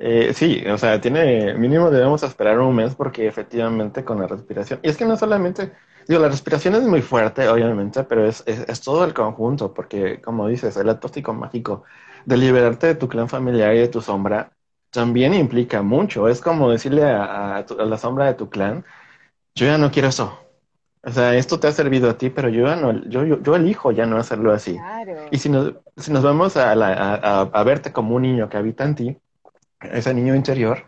[0.00, 4.78] eh, sí, o sea, tiene, mínimo debemos esperar un mes porque efectivamente con la respiración,
[4.82, 5.72] y es que no solamente,
[6.06, 10.46] digo, la respiración es muy fuerte, obviamente, pero es, es, todo el conjunto, porque como
[10.46, 11.82] dices, el acto mágico
[12.24, 14.52] de liberarte de tu clan familiar y de tu sombra
[14.90, 18.84] también implica mucho, es como decirle a la sombra de tu clan,
[19.56, 20.47] yo ya no quiero eso,
[21.08, 24.04] o sea, esto te ha servido a ti, pero yo, no, yo, yo, elijo ya
[24.04, 24.78] no hacerlo así.
[25.30, 28.94] Y si nos, si nos vamos a, a, verte como un niño que habita en
[28.94, 29.16] ti,
[29.80, 30.84] ese niño interior,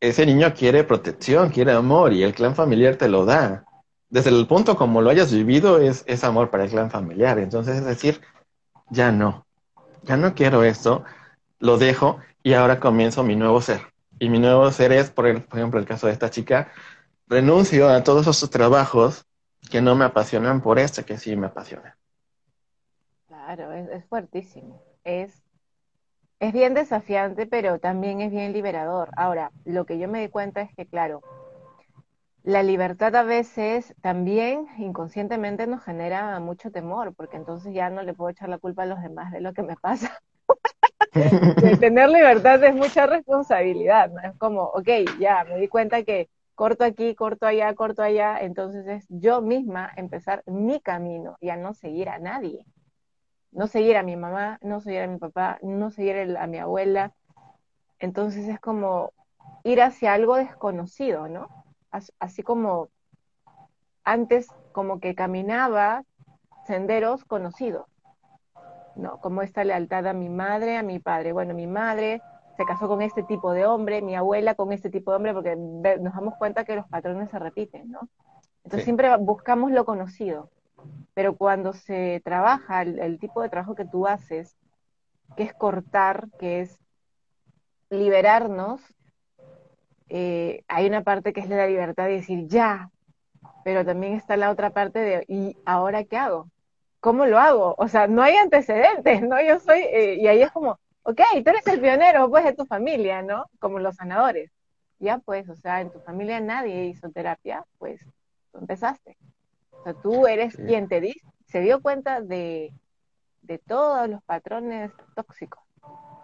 [0.00, 3.64] ese niño quiere protección, quiere amor y el clan familiar te lo da.
[4.08, 7.38] Desde el punto como lo hayas vivido es, es amor para el clan familiar.
[7.38, 8.20] Entonces es decir,
[8.88, 9.46] ya no,
[10.02, 11.04] ya no quiero esto,
[11.60, 13.82] lo dejo y ahora comienzo mi nuevo ser.
[14.18, 16.72] Y mi nuevo ser es, por, ejemplo, el caso de esta chica,
[17.30, 19.24] renuncio a todos esos trabajos
[19.70, 21.96] que no me apasionan por este que sí me apasiona.
[23.26, 24.82] Claro, es, es fuertísimo.
[25.04, 25.42] Es
[26.40, 29.10] es bien desafiante, pero también es bien liberador.
[29.14, 31.22] Ahora, lo que yo me di cuenta es que, claro,
[32.42, 38.14] la libertad a veces también inconscientemente nos genera mucho temor, porque entonces ya no le
[38.14, 40.18] puedo echar la culpa a los demás de lo que me pasa.
[41.80, 44.20] tener libertad es mucha responsabilidad, ¿no?
[44.22, 44.88] Es como, ok,
[45.18, 46.30] ya, me di cuenta que
[46.60, 51.56] corto aquí, corto allá, corto allá, entonces es yo misma empezar mi camino y a
[51.56, 52.66] no seguir a nadie
[53.52, 57.12] no seguir a mi mamá, no seguir a mi papá, no seguir a mi abuela.
[57.98, 59.12] Entonces es como
[59.64, 61.48] ir hacia algo desconocido, ¿no?
[62.18, 62.90] Así como
[64.04, 66.04] antes como que caminaba
[66.66, 67.86] senderos conocidos,
[68.94, 69.18] ¿no?
[69.20, 71.32] Como esta lealtad a mi madre, a mi padre.
[71.32, 72.22] Bueno, mi madre
[72.56, 75.56] se casó con este tipo de hombre, mi abuela con este tipo de hombre, porque
[75.56, 78.08] nos damos cuenta que los patrones se repiten, ¿no?
[78.64, 80.50] Entonces siempre buscamos lo conocido.
[81.14, 84.56] Pero cuando se trabaja el, tipo de trabajo que tú haces,
[85.36, 86.78] que es cortar, que es
[87.90, 88.80] liberarnos,
[90.08, 92.90] eh, hay una parte que es la libertad de decir ya,
[93.64, 96.48] pero también está la otra parte de ¿y ahora qué hago?
[97.00, 97.74] ¿Cómo lo hago?
[97.78, 99.40] O sea, no hay antecedentes, ¿no?
[99.42, 102.66] Yo soy, eh, y ahí es como, ok, tú eres el pionero, pues, de tu
[102.66, 103.46] familia, ¿no?
[103.58, 104.50] Como los sanadores.
[104.98, 108.04] Ya, pues, o sea, en tu familia nadie hizo terapia, pues,
[108.52, 109.16] tú empezaste.
[109.70, 111.14] O sea, tú eres quien te di,
[111.46, 112.72] se dio cuenta de,
[113.66, 115.62] todos los patrones tóxicos,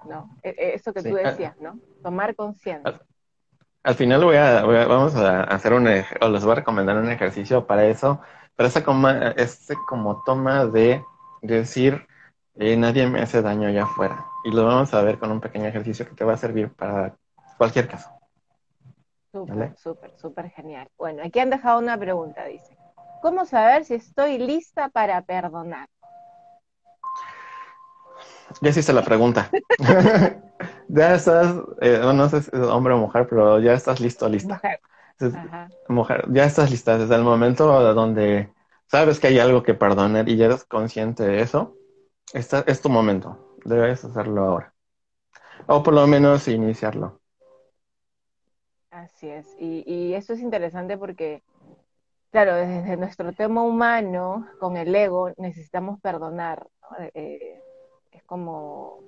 [0.08, 0.30] ¿no?
[0.42, 1.80] E, e, eso que tú decías, ¿no?
[2.02, 3.00] Tomar conciencia.
[3.82, 7.66] Al, final voy a, vamos a hacer un, o les voy a recomendar un ejercicio
[7.66, 8.20] para eso,
[8.54, 11.02] para esa como, ese como toma de,
[11.42, 12.06] decir,
[12.56, 14.24] eh, nadie me hace daño allá afuera.
[14.46, 17.16] Y lo vamos a ver con un pequeño ejercicio que te va a servir para
[17.58, 18.08] cualquier caso.
[19.32, 20.86] Súper, súper, súper genial.
[20.96, 22.78] Bueno, aquí han dejado una pregunta, dice.
[23.22, 25.88] ¿Cómo saber si estoy lista para perdonar?
[28.60, 29.50] Ya hiciste la pregunta.
[30.88, 34.62] ya estás, eh, no sé si es hombre o mujer, pero ya estás listo, lista.
[34.62, 34.80] Mujer.
[35.88, 36.96] mujer, ya estás lista.
[36.96, 38.48] Desde el momento donde
[38.86, 41.74] sabes que hay algo que perdonar y ya eres consciente de eso,
[42.32, 43.45] esta, es tu momento.
[43.66, 44.74] Debes hacerlo ahora.
[45.66, 47.20] O por lo menos iniciarlo.
[48.90, 49.46] Así es.
[49.58, 51.42] Y, y eso es interesante porque
[52.36, 56.68] claro, desde nuestro tema humano, con el ego, necesitamos perdonar.
[57.14, 57.62] Eh,
[58.12, 59.00] es como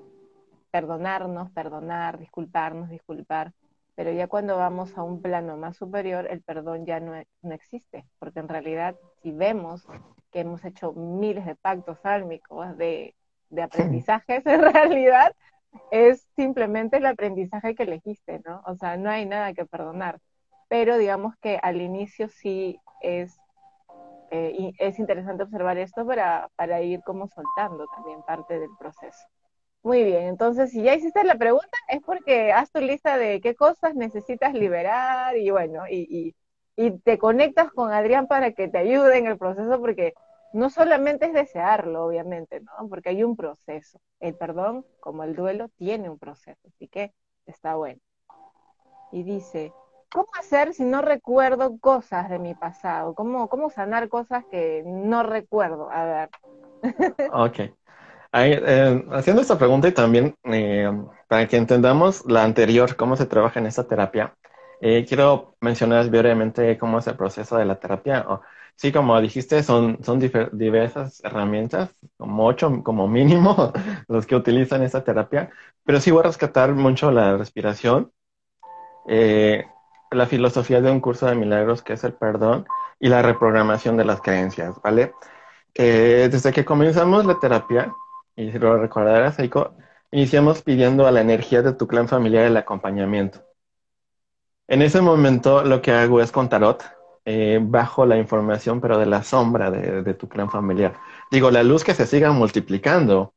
[0.71, 3.53] perdonarnos, perdonar, disculparnos, disculpar.
[3.95, 8.07] Pero ya cuando vamos a un plano más superior, el perdón ya no, no existe,
[8.19, 9.87] porque en realidad si vemos
[10.31, 13.15] que hemos hecho miles de pactos álmicos, de,
[13.51, 15.35] de aprendizajes, en realidad
[15.91, 18.63] es simplemente el aprendizaje que elegiste, ¿no?
[18.67, 20.19] O sea, no hay nada que perdonar.
[20.69, 23.37] Pero digamos que al inicio sí es,
[24.31, 29.27] eh, es interesante observar esto para, para ir como soltando también parte del proceso.
[29.83, 33.55] Muy bien, entonces si ya hiciste la pregunta es porque haz tu lista de qué
[33.55, 36.35] cosas necesitas liberar y bueno, y,
[36.77, 40.15] y, y te conectas con Adrián para que te ayude en el proceso porque
[40.53, 42.89] no solamente es desearlo, obviamente, ¿no?
[42.89, 44.01] Porque hay un proceso.
[44.21, 47.13] El perdón, como el duelo, tiene un proceso, así que
[47.47, 48.01] está bueno.
[49.13, 49.73] Y dice,
[50.11, 53.15] ¿cómo hacer si no recuerdo cosas de mi pasado?
[53.15, 55.91] ¿Cómo, cómo sanar cosas que no recuerdo?
[55.91, 56.31] A ver.
[57.33, 57.61] ok.
[58.33, 60.91] Eh, haciendo esta pregunta y también eh,
[61.29, 64.35] para que entendamos la anterior, cómo se trabaja en esta terapia,
[64.81, 68.27] eh, quiero mencionar brevemente cómo es el proceso de la terapia.
[68.79, 70.21] Sí, como dijiste, son, son
[70.53, 73.73] diversas herramientas, como ocho como mínimo,
[74.09, 75.51] los que utilizan esta terapia,
[75.85, 78.13] pero sí voy a rescatar mucho la respiración.
[79.09, 79.67] Eh,
[80.13, 82.67] la filosofía de un curso de milagros que es el perdón
[83.01, 85.13] y la reprogramación de las creencias, ¿vale?
[85.75, 87.93] Eh, desde que comenzamos la terapia,
[88.37, 89.75] y si lo recordarás, Eiko,
[90.13, 93.45] iniciamos pidiendo a la energía de tu clan familiar el acompañamiento.
[94.69, 96.85] En ese momento lo que hago es con tarot,
[97.25, 100.95] eh, bajo la información, pero de la sombra de, tu clan familiar.
[101.31, 103.35] Digo, la luz que se siga multiplicando,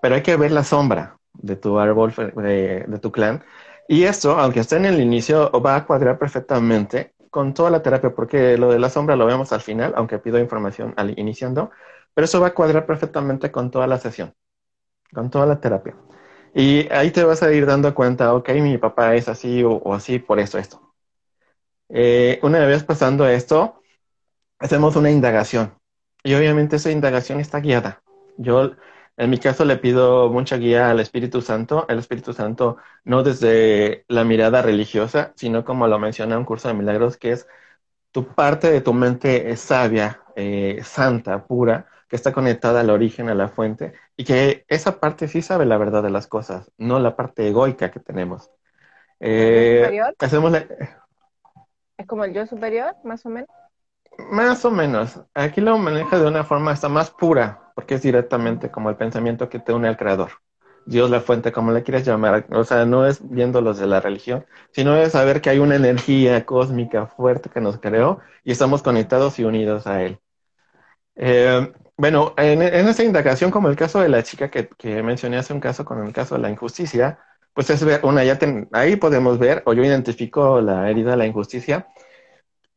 [0.00, 3.42] pero hay que ver la sombra de tu árbol, de tu clan,
[3.88, 8.14] y esto, aunque esté en el inicio, va a cuadrar perfectamente con toda la terapia,
[8.14, 11.70] porque lo de la sombra lo vemos al final, aunque pido información al iniciando,
[12.14, 14.34] pero eso va a cuadrar perfectamente con toda la sesión,
[15.12, 15.96] con toda la terapia.
[16.54, 20.18] Y ahí te vas a ir dando cuenta, ok, mi papá es así o, así
[20.18, 20.93] por esto, esto.
[21.96, 23.80] Eh, una vez pasando esto,
[24.58, 25.78] hacemos una indagación.
[26.24, 28.02] Y obviamente esa indagación está guiada.
[28.36, 28.72] Yo,
[29.16, 31.86] en mi caso, le pido mucha guía al Espíritu Santo.
[31.88, 36.74] El Espíritu Santo no desde la mirada religiosa, sino como lo menciona un curso de
[36.74, 37.46] milagros, que es
[38.10, 43.28] tu parte de tu mente es sabia, eh, santa, pura, que está conectada al origen,
[43.28, 46.98] a la fuente, y que esa parte sí sabe la verdad de las cosas, no
[46.98, 48.50] la parte egoica que tenemos.
[49.20, 50.00] Eh?
[50.18, 50.52] Hacemos
[51.96, 53.48] ¿Es como el yo superior, más o menos?
[54.30, 55.20] Más o menos.
[55.34, 59.48] Aquí lo maneja de una forma hasta más pura, porque es directamente como el pensamiento
[59.48, 60.30] que te une al creador.
[60.86, 62.46] Dios la fuente, como le quieras llamar.
[62.50, 65.76] O sea, no es viendo los de la religión, sino es saber que hay una
[65.76, 70.20] energía cósmica fuerte que nos creó y estamos conectados y unidos a Él.
[71.16, 75.60] Eh, bueno, en, esta indagación, como el caso de la chica que, mencioné hace un
[75.60, 77.18] caso con el caso de la injusticia,
[77.54, 78.38] pues es ver, una, ya
[78.72, 81.88] ahí podemos ver, o yo identifico la herida la injusticia,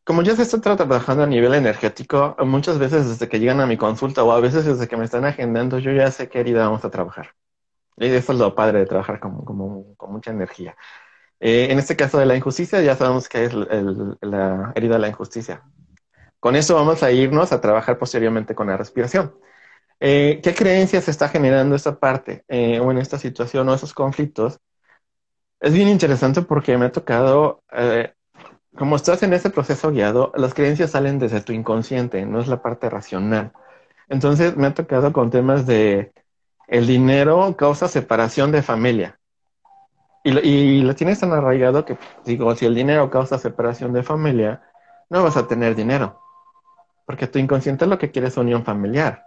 [0.04, 3.78] como ya se está trabajando a nivel energético, muchas veces desde que llegan a mi
[3.78, 6.86] consulta o a veces desde que me están agendando, yo ya sé qué herida vamos
[6.86, 7.32] a trabajar.
[7.98, 10.78] Y eso es lo padre de trabajar con, con mucha energía.
[11.40, 15.08] Eh, en este caso de la injusticia, ya sabemos que es la herida de la
[15.10, 15.64] injusticia.
[16.40, 19.36] Con eso vamos a irnos a trabajar posteriormente con la respiración.
[20.00, 24.60] Eh, ¿Qué creencias está generando esta parte eh, o en esta situación o esos conflictos?
[25.60, 27.64] Es bien interesante porque me ha tocado
[28.78, 32.62] como estás en ese proceso guiado, las creencias salen desde tu inconsciente, no es la
[32.62, 33.52] parte racional.
[34.08, 36.14] Entonces me ha tocado con temas de
[36.68, 39.20] el dinero causa separación de familia.
[40.24, 44.62] Y lo tienes tan arraigado que digo, si el dinero causa separación de familia,
[45.10, 46.20] no vas a tener dinero.
[47.06, 49.27] Porque tu inconsciente lo que quiere es unión familiar.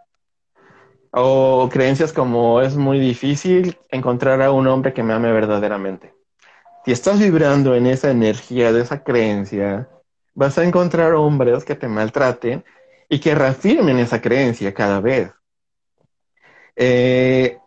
[1.12, 6.14] O creencias como es muy difícil encontrar a un hombre que me ame verdaderamente
[6.84, 9.88] si estás vibrando en esa energía de esa creencia,
[10.34, 12.64] vas a encontrar hombres que te maltraten
[13.08, 15.30] y que reafirmen esa creencia cada vez.
[16.76, 17.58] Eh,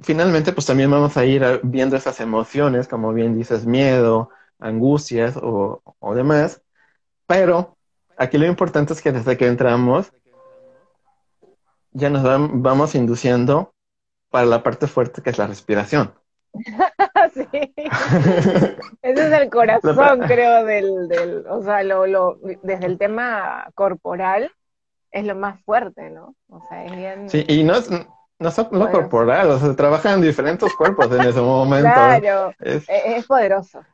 [0.00, 5.82] finalmente, pues también vamos a ir viendo esas emociones, como bien dices, miedo, angustias o,
[6.14, 6.62] demás,
[7.26, 7.76] pero
[8.16, 10.12] aquí lo importante es que desde que entramos,
[11.92, 13.72] ya nos vamos induciendo
[14.30, 16.14] para la parte fuerte que es la respiración.
[17.34, 17.48] sí.
[19.02, 24.50] Ese es el corazón, creo, del, del o sea, lo, lo, desde el tema corporal
[25.10, 26.34] es lo más fuerte, ¿no?
[26.48, 27.30] O sea, es bien...
[27.30, 27.90] Sí, y no es,
[28.38, 31.90] no solo corporal, o sea, trabajan en diferentes cuerpos en ese momento.
[31.92, 33.84] Claro, es, es, poderoso.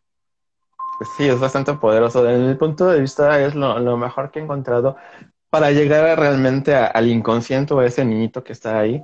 [1.17, 2.23] Sí, es bastante poderoso.
[2.23, 4.97] Desde mi punto de vista es lo, lo mejor que he encontrado
[5.51, 9.03] para llegar realmente al inconsciente o a ese niñito que está ahí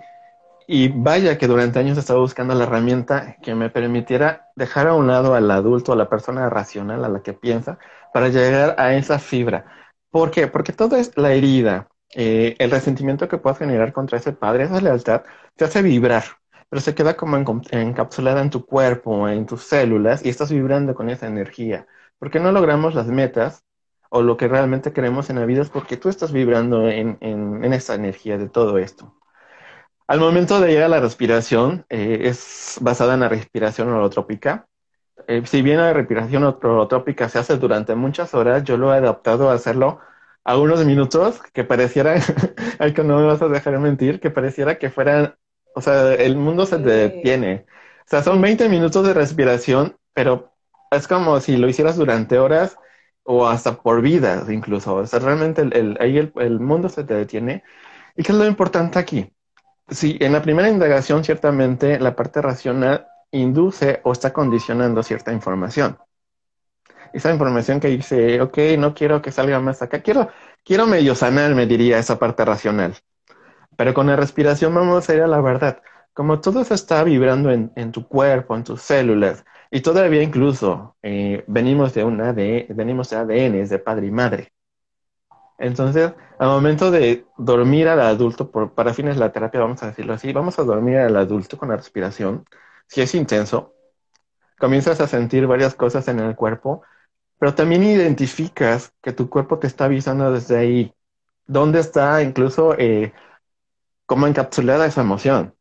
[0.66, 5.06] y vaya que durante años estaba buscando la herramienta que me permitiera dejar a un
[5.06, 7.78] lado al adulto, a la persona racional, a la que piensa,
[8.12, 9.66] para llegar a esa fibra.
[10.10, 10.46] ¿Por qué?
[10.46, 14.80] Porque toda es la herida, eh, el resentimiento que puedas generar contra ese padre, esa
[14.80, 15.22] lealtad,
[15.56, 16.24] te hace vibrar,
[16.68, 21.10] pero se queda como encapsulada en tu cuerpo, en tus células, y estás vibrando con
[21.10, 21.86] esa energía.
[22.18, 23.64] Porque no logramos las metas
[24.12, 27.72] o lo que realmente queremos en la vida es porque tú estás vibrando en, en
[27.72, 29.14] esa energía de todo esto.
[30.06, 34.66] Al momento de llegar a la respiración, eh, es basada en la respiración holotrópica.
[35.28, 39.50] Eh, si bien la respiración holotrópica se hace durante muchas horas, yo lo he adaptado
[39.50, 40.00] a hacerlo
[40.44, 42.16] a unos minutos que pareciera,
[42.78, 45.36] ay, que no me vas a dejar mentir, que pareciera que fueran,
[45.74, 47.66] o sea, el mundo se detiene.
[48.06, 50.52] O sea, son 20 minutos de respiración, pero
[50.90, 52.76] es como si lo hicieras durante horas
[53.24, 54.94] o hasta por vidas incluso.
[54.96, 57.62] O sea, realmente el, ahí el, el mundo se te detiene.
[58.16, 59.32] ¿Y qué es lo importante aquí?
[59.88, 65.98] Sí, en la primera indagación ciertamente la parte racional induce o está condicionando cierta información.
[67.12, 70.30] Esa información que dice, ok, no quiero que salga más acá, quiero,
[70.64, 72.96] quiero medio sanar, me diría esa parte racional.
[73.76, 75.82] Pero con la respiración vamos a ir a la verdad.
[76.14, 81.44] Como todo eso está vibrando en, tu cuerpo, en tus células, y todavía incluso eh,
[81.48, 84.52] venimos de una de, venimos de ADN, de padre y madre.
[85.58, 89.86] Entonces, al momento de dormir al adulto, por, para fines de la terapia, vamos a
[89.88, 92.44] decirlo así, vamos a dormir al adulto con la respiración.
[92.86, 93.74] Si es intenso,
[94.58, 96.82] comienzas a sentir varias cosas en el cuerpo,
[97.38, 100.94] pero también identificas que tu cuerpo te está avisando desde ahí,
[101.46, 103.14] dónde está incluso eh,
[104.06, 105.54] cómo encapsulada esa emoción.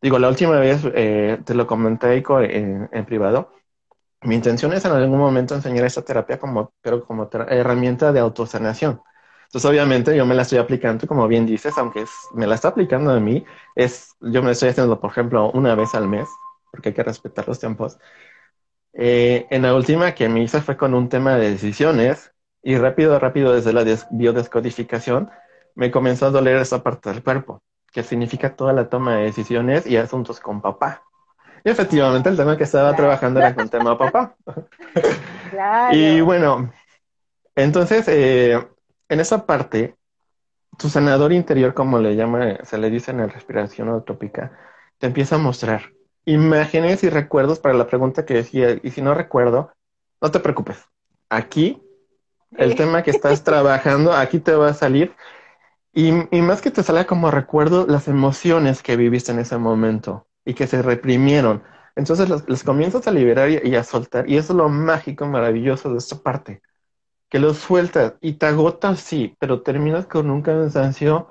[0.00, 3.52] Digo, la última vez eh, te lo comenté en, en, privado.
[4.22, 9.02] Mi intención es en algún momento enseñar esta terapia como, pero como herramienta de autosanación.
[9.46, 13.12] Entonces, obviamente, yo me la estoy aplicando, como bien dices, aunque me la está aplicando
[13.12, 13.44] a mí,
[13.76, 16.28] es, yo me estoy haciendo, por ejemplo, una vez al mes,
[16.70, 17.98] porque hay que respetar los tiempos.
[18.92, 22.32] Eh, en la última que me hice fue con un tema de decisiones
[22.62, 25.30] y rápido, rápido desde la biodescodificación
[25.74, 27.62] me comenzó a doler esa parte del cuerpo,
[27.92, 31.02] que significa toda la toma de decisiones y asuntos con papá.
[31.64, 34.34] Y efectivamente el tema que estaba trabajando era con tema papá.
[35.92, 36.72] Y bueno,
[37.54, 38.58] entonces eh,
[39.08, 39.96] en esa parte,
[40.78, 44.52] tu sanador interior, como le llama, se le dice en la respiración autópica,
[44.98, 45.92] te empieza a mostrar
[46.24, 49.72] imágenes y recuerdos para la pregunta que decía, y si no recuerdo,
[50.20, 50.84] no te preocupes.
[51.30, 51.82] Aquí,
[52.56, 55.14] el tema que estás trabajando, aquí te va a salir.
[55.92, 60.54] Y, más que te salga como recuerdo, las emociones que viviste en ese momento y
[60.54, 61.62] que se reprimieron.
[61.96, 64.28] Entonces los, comienzas a liberar y, a soltar.
[64.30, 66.62] Y eso es lo mágico, maravilloso de esta parte.
[67.28, 71.30] Que lo sueltas y te agotas, sí, pero terminas con un cansancio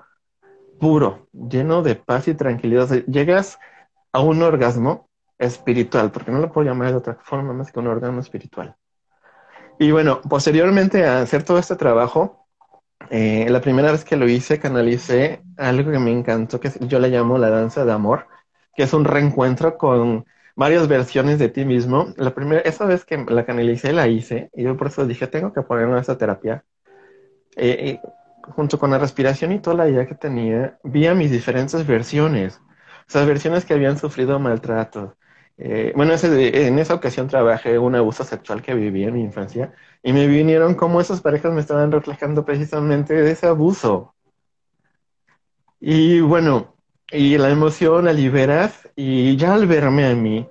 [0.79, 2.89] puro, lleno de paz y tranquilidad.
[3.07, 3.59] llegas
[4.11, 7.87] a un orgasmo espiritual, porque no lo puedo llamar de otra forma más que un
[7.87, 8.75] orgasmo espiritual.
[9.79, 12.46] Y bueno, posteriormente a hacer todo este trabajo,
[13.09, 17.09] eh, la primera vez que lo hice, canalicé algo que me encantó, que yo le
[17.09, 18.27] llamo la danza de amor,
[18.75, 22.13] que es un reencuentro con varias versiones de ti mismo.
[22.17, 25.53] La primera, esa vez que la canalicé, la hice, y yo por eso dije, tengo
[25.53, 26.63] que ponerme a esa terapia.
[27.55, 27.99] Eh,
[28.41, 32.61] junto con la respiración y toda la idea que tenía, vi a mis diferentes versiones
[33.07, 35.15] esas versiones que habían sufrido maltrato.
[35.57, 40.13] Eh, bueno, en esa ocasión trabajé un abuso sexual que viví en mi infancia y
[40.13, 44.13] me vinieron como esas parejas me estaban reflejando precisamente de ese abuso.
[45.79, 46.75] Y bueno,
[47.11, 50.47] y la emoción la liberas y ya al verme a mí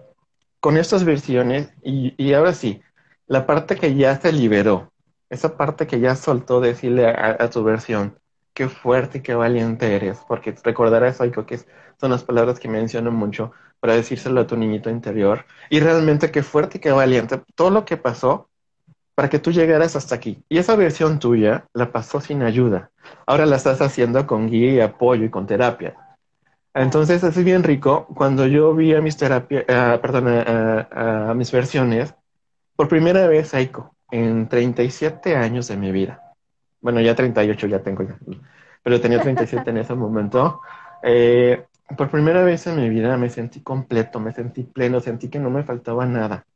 [0.60, 2.82] con estas versiones y, ahora sí,
[3.26, 4.92] la parte que ya se liberó,
[5.30, 8.18] esa parte que ya soltó decirle a, tu versión,
[8.56, 11.60] qué fuerte y qué valiente eres, porque recordarás algo que
[12.00, 15.44] son las palabras que menciono mucho para decírselo a tu niñito interior.
[15.68, 18.48] Y realmente qué fuerte y qué valiente todo lo que pasó
[19.14, 20.42] para que tú llegaras hasta aquí.
[20.48, 22.90] Y esa versión tuya la pasó sin ayuda.
[23.26, 25.94] Ahora la estás haciendo con guía y apoyo y con terapia.
[26.72, 32.14] Entonces es bien rico cuando yo vi a mis terapias, uh, perdón, a, mis versiones,
[32.74, 36.25] por primera vez, Aiko, en 37 años de mi vida.
[36.86, 38.16] Bueno, ya 38 ya tengo ya,
[38.80, 40.60] pero tenía 37 en ese momento.
[41.02, 41.64] Eh,
[41.98, 45.50] por primera vez en mi vida me sentí completo, me sentí pleno, sentí que no
[45.50, 46.46] me faltaba nada.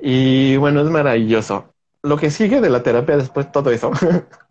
[0.00, 1.72] Y bueno, es maravilloso.
[2.02, 3.92] Lo que sigue de la terapia después todo eso.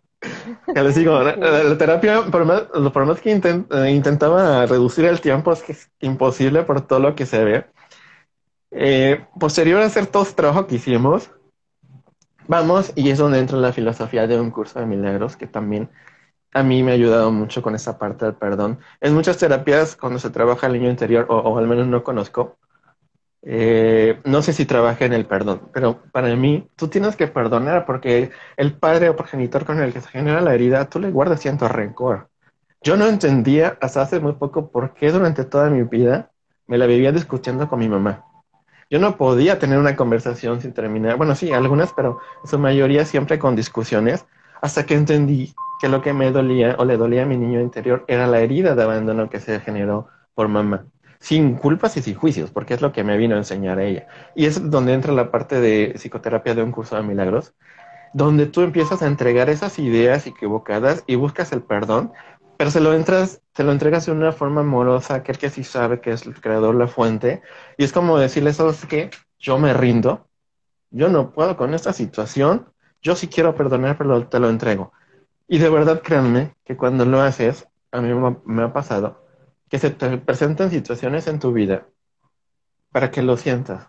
[0.74, 5.52] ya les digo, la, terapia, por más, por más que eh, intentaba reducir el tiempo,
[5.52, 7.66] es que es imposible por todo lo que se ve.
[8.70, 11.30] Eh, posterior a hacer todo este trabajo que hicimos,
[12.48, 15.90] vamos, y es donde entra la filosofía de un curso de milagros, que también
[16.52, 18.78] a mí me ha ayudado mucho con esa parte del perdón.
[19.00, 22.56] En muchas terapias, cuando se trabaja el niño interior, o, al menos no conozco,
[23.42, 27.84] eh, no sé si trabaja en el perdón, pero para mí, tú tienes que perdonar
[27.86, 31.40] porque el padre o progenitor con el que se genera la herida, tú le guardas
[31.40, 32.30] cierto rencor.
[32.82, 36.30] Yo no entendía hasta hace muy poco por qué durante toda mi vida
[36.66, 38.24] me la vivía discutiendo con mi mamá.
[38.90, 41.16] Yo no podía tener una conversación sin terminar.
[41.16, 44.26] Bueno, sí, algunas, pero en su mayoría siempre con discusiones,
[44.60, 48.04] hasta que entendí que lo que me dolía o le dolía a mi niño interior
[48.08, 50.86] era la herida de abandono que se generó por mamá,
[51.18, 54.06] sin culpas y sin juicios, porque es lo que me vino a enseñar a ella.
[54.34, 57.54] Y es donde entra la parte de psicoterapia de un curso de milagros,
[58.14, 62.12] donde tú empiezas a entregar esas ideas equivocadas y buscas el perdón,
[62.64, 66.00] pero se lo entras, te lo entregas de una forma amorosa, aquel que sí sabe
[66.00, 67.42] que es el creador, la fuente,
[67.76, 69.10] y es como decirle, ¿sabes qué?
[69.38, 70.30] Yo me rindo,
[70.88, 74.94] yo no puedo con esta situación, yo sí quiero perdonar, pero te lo entrego.
[75.46, 78.08] Y de verdad, créanme que cuando lo haces, a mí
[78.46, 79.26] me ha pasado,
[79.68, 81.86] que se te presentan situaciones en tu vida
[82.92, 83.88] para que lo sientas,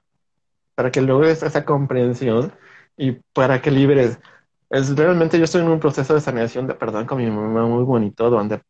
[0.75, 2.51] para que logres esa comprensión
[2.97, 4.19] y para que liberes.
[4.69, 7.83] Es realmente yo estoy en un proceso de sanación de perdón con mi mamá muy
[7.83, 8.61] bonito, donde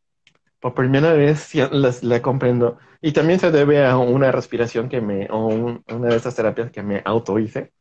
[0.59, 1.53] por primera vez
[2.01, 2.77] la, comprendo.
[3.01, 6.81] Y también se debe a una respiración que me, o una de esas terapias que
[6.81, 7.71] me auto hice,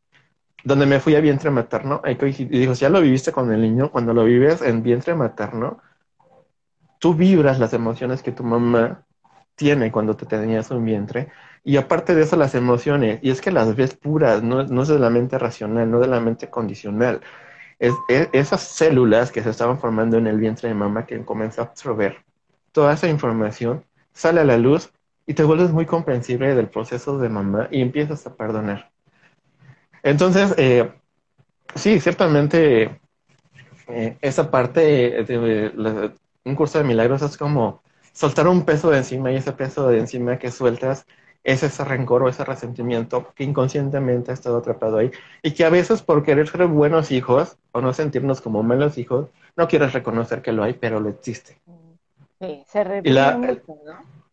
[0.65, 4.13] donde me fui a vientre materno, y digo, ya lo viviste con el niño, cuando
[4.13, 5.79] lo vives en vientre materno,
[6.99, 9.05] tú vibras las emociones que tu mamá
[9.55, 11.31] tiene cuando te tenías un vientre,
[11.63, 14.99] y aparte de eso las emociones, y es que las ves puras, no, es de
[14.99, 17.21] la mente racional, no de la mente condicional,
[17.79, 17.95] es,
[18.33, 22.25] esas células que se estaban formando en el vientre de mamá que comenzó a absorber
[22.73, 24.91] toda esa información, sale a la luz
[25.27, 28.91] y te vuelves muy comprensible del proceso de mamá y empiezas a perdonar.
[30.03, 30.93] Entonces, eh,
[31.75, 33.01] sí, ciertamente
[33.89, 34.81] eh, esa parte
[35.25, 36.13] de,
[36.45, 39.99] un curso de milagros es como soltar un peso de encima y ese peso de
[39.99, 41.07] encima que sueltas
[41.45, 45.11] es ese rencor o ese resentimiento que inconscientemente ha estado atrapado ahí
[45.43, 49.29] y que a veces por querer ser buenos hijos o no sentirnos como malos hijos,
[49.57, 51.61] no quieres reconocer que lo hay, pero lo existe.
[52.41, 54.25] Sí, se repite mucho, ¿no?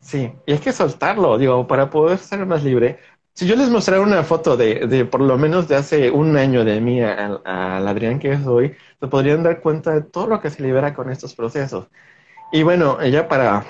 [0.00, 2.98] Sí, y hay que soltarlo, digo, para poder ser más libre.
[3.34, 6.64] Si yo les mostrara una foto de, de por lo menos de hace un año
[6.64, 10.50] de mí al, Adrián que es hoy, se podrían dar cuenta de todo lo que
[10.50, 11.88] se libera con estos procesos.
[12.52, 13.64] Y bueno, ya para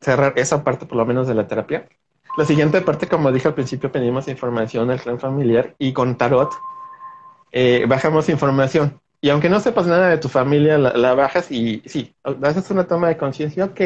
[0.00, 1.88] cerrar esa parte por lo menos de la terapia,
[2.36, 6.52] la siguiente parte, como dije al principio, pedimos información al clan familiar y con Tarot
[7.50, 9.00] eh, bajamos información.
[9.20, 13.08] Y aunque no sepas nada de tu familia, la, bajas y sí, haces una toma
[13.08, 13.80] de conciencia, ok,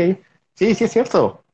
[0.55, 1.45] sí, sí es cierto.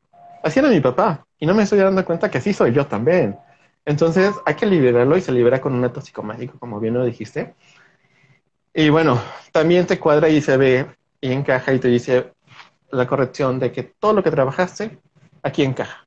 [0.42, 1.26] Así era mi papá.
[1.38, 3.36] Y no me estoy dando cuenta que así soy yo también.
[3.84, 7.54] Entonces hay que liberarlo y se libera con un acto psicomágico, como bien lo dijiste.
[8.72, 9.20] Y bueno,
[9.52, 10.86] también te cuadra y se ve
[11.20, 12.32] y encaja y te dice
[12.90, 14.98] la corrección de que todo lo que trabajaste
[15.42, 16.05] aquí encaja.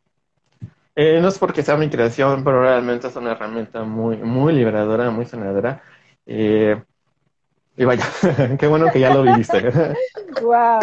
[0.95, 5.09] Eh, no es porque sea mi creación, pero realmente es una herramienta muy, muy liberadora,
[5.11, 5.81] muy sanadora.
[6.25, 6.81] Eh,
[7.77, 8.03] y vaya,
[8.59, 9.69] qué bueno que ya lo viviste.
[10.41, 10.81] wow.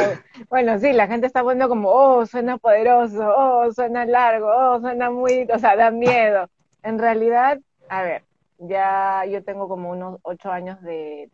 [0.49, 5.11] Bueno, sí, la gente está poniendo como, oh, suena poderoso, oh, suena largo, oh, suena
[5.11, 6.49] muy, o sea, da miedo.
[6.83, 8.23] En realidad, a ver,
[8.59, 11.29] ya yo tengo como unos ocho años de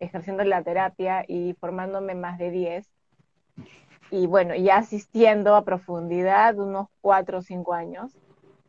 [0.00, 2.86] ejerciendo la terapia y formándome más de diez.
[4.10, 8.16] Y bueno, ya asistiendo a profundidad unos cuatro o cinco años,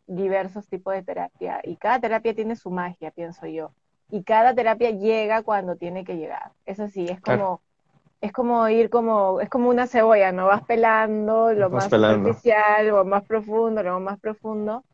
[0.06, 1.60] diversos tipos de terapia.
[1.64, 3.72] Y cada terapia tiene su magia, pienso yo
[4.10, 6.52] y cada terapia llega cuando tiene que llegar.
[6.66, 7.60] Eso sí, es como,
[8.20, 10.46] es como ir como, es como una cebolla, ¿no?
[10.46, 14.84] Vas pelando lo más superficial, lo más profundo, lo más profundo.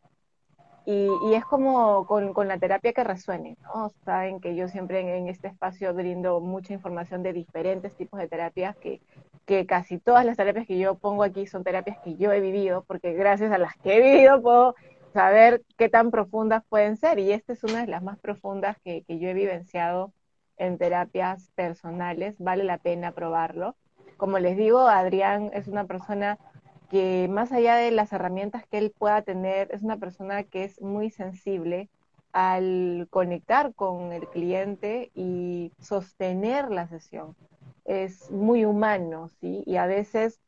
[0.85, 3.89] Y, y es como con, con, la terapia que resuene, ¿no?
[4.05, 8.77] Saben que yo siempre en, este espacio brindo mucha información de diferentes tipos de terapias,
[8.77, 9.01] que,
[9.47, 12.83] que casi todas las terapias que yo pongo aquí son terapias que yo he vivido,
[12.85, 14.75] porque gracias a las que he vivido puedo
[15.13, 17.17] saber qué tan profundas pueden ser.
[17.17, 20.11] Y esta es una de las más profundas que, yo he vivenciado
[20.57, 22.35] en terapias personales.
[22.39, 23.77] Vale la pena probarlo.
[24.17, 26.37] Como les digo, Adrián es una persona
[26.89, 30.81] que más allá de las herramientas que él pueda tener, es una persona que es
[30.81, 31.89] muy sensible
[32.33, 37.35] al conectar con el cliente y sostener la sesión.
[37.87, 39.63] Es muy humano, ¿sí?
[39.65, 40.39] Y a veces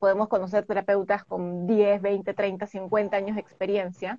[0.00, 4.18] podemos conocer terapeutas con 10, 20, 30, 50 años de experiencia,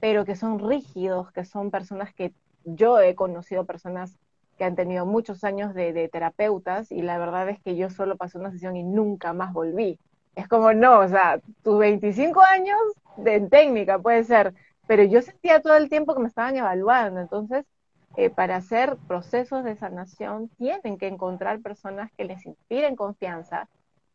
[0.00, 2.32] pero que son rígidos, que son personas que
[2.64, 4.18] yo he conocido personas
[4.56, 8.38] que han tenido muchos años de, terapeutas y la verdad es que yo solo pasé
[8.38, 9.98] una sesión y nunca más volví.
[10.34, 12.78] Es como, no, o sea, tus 25 años
[13.16, 14.54] de técnica puede ser,
[14.86, 17.64] pero yo sentía todo el tiempo que me estaban evaluando, entonces
[18.18, 23.68] eh, para hacer procesos de sanación tienen que encontrar personas que les inspiren confianza,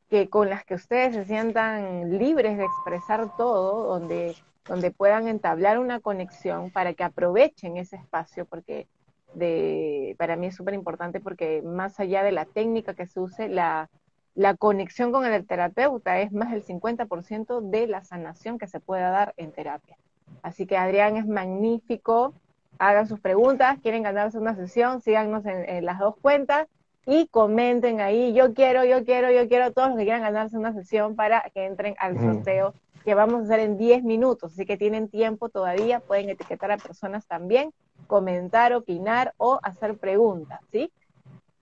[0.10, 4.36] que con las que ustedes se sientan libres de expresar todo, donde,
[4.68, 8.90] donde puedan entablar una conexión para que aprovechen ese espacio, porque
[9.36, 13.48] de, para mí es súper importante porque más allá de la técnica que se use,
[13.48, 13.90] la,
[14.36, 19.12] la conexión con el terapeuta es más del 50% de la sanación que se pueda
[19.12, 19.96] dar en terapia.
[20.42, 22.34] Así que Adrián es magnífico,
[22.80, 26.68] hagan sus preguntas, quieren ganarse una sesión, síganos en las dos cuentas
[27.06, 30.74] y comenten ahí, yo quiero, yo quiero, yo quiero, todos los que quieran ganarse una
[30.74, 34.78] sesión para que entren al sorteo que vamos a hacer en 10 minutos, así que
[34.78, 37.74] tienen tiempo todavía, pueden etiquetar a personas también,
[38.08, 40.92] comentar, opinar o hacer preguntas, ¿sí?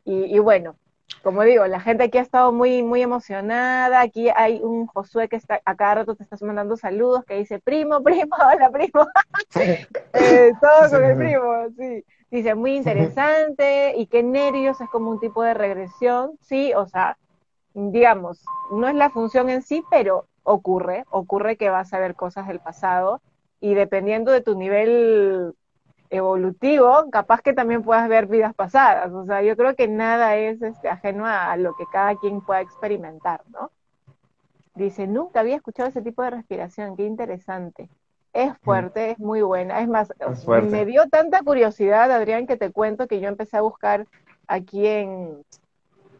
[0.04, 0.76] Y, bueno,
[1.24, 5.36] como digo, la gente aquí ha estado muy, muy emocionada, aquí hay un Josué que
[5.36, 9.08] está, a cada rato te estás mandando saludos, que dice, primo, primo, hola, primo,
[10.14, 12.04] eh, todo con el primo, sí.
[12.32, 17.18] Dice, muy interesante y qué nervios, es como un tipo de regresión, sí, o sea,
[17.74, 22.48] digamos, no es la función en sí, pero ocurre, ocurre que vas a ver cosas
[22.48, 23.22] del pasado
[23.60, 25.54] y dependiendo de tu nivel
[26.12, 30.62] evolutivo, capaz que también puedas ver vidas pasadas, o sea, yo creo que nada es
[30.62, 33.72] este, ajeno a lo que cada quien pueda experimentar, ¿no?
[34.76, 37.90] Dice, nunca había escuchado ese tipo de respiración, qué interesante.
[38.34, 39.82] Es fuerte, es muy buena.
[39.82, 40.14] Es más,
[40.48, 44.08] me dio tanta curiosidad, Adrián, que te cuento que yo empecé a buscar
[44.48, 45.44] aquí en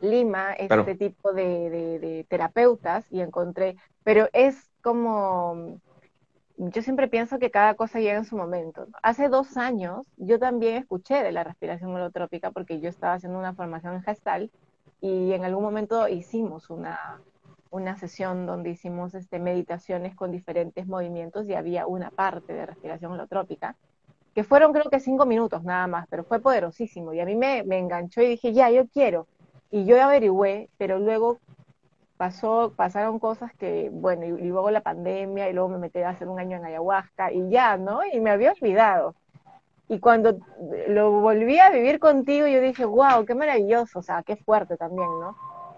[0.02, 5.80] Lima este tipo de, terapeutas y encontré, pero es como,
[6.70, 8.88] yo siempre pienso que cada cosa llega en su momento.
[9.02, 13.56] Hace dos años yo también escuché de la respiración holotrópica porque yo estaba haciendo una
[13.56, 14.52] formación en gestal
[15.02, 17.20] y en algún momento hicimos una,
[17.72, 23.14] una sesión donde hicimos este, meditaciones con diferentes movimientos y había una parte de respiración
[23.14, 23.76] holotrópica,
[24.36, 27.64] que fueron creo que cinco minutos nada más, pero fue poderosísimo y a mí me,
[27.64, 29.26] me enganchó y dije, ya, yo quiero.
[29.72, 31.40] Y yo averigüé, pero luego
[32.22, 36.28] pasó, pasaron cosas que, bueno, y, luego la pandemia, y luego me metí a hacer
[36.28, 38.02] un año en ayahuasca, y ya, ¿no?
[38.14, 39.16] Y me había olvidado.
[39.88, 40.38] Y cuando
[40.88, 45.10] lo volví a vivir contigo, yo dije, wow, qué maravilloso, o sea, qué fuerte también,
[45.20, 45.36] ¿no?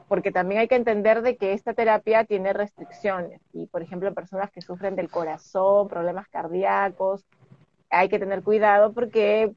[0.10, 3.40] Porque también hay que entender de que esta terapia tiene restricciones.
[3.54, 7.26] Y, por ejemplo, personas que sufren del corazón, problemas cardíacos,
[7.90, 9.54] hay que tener cuidado porque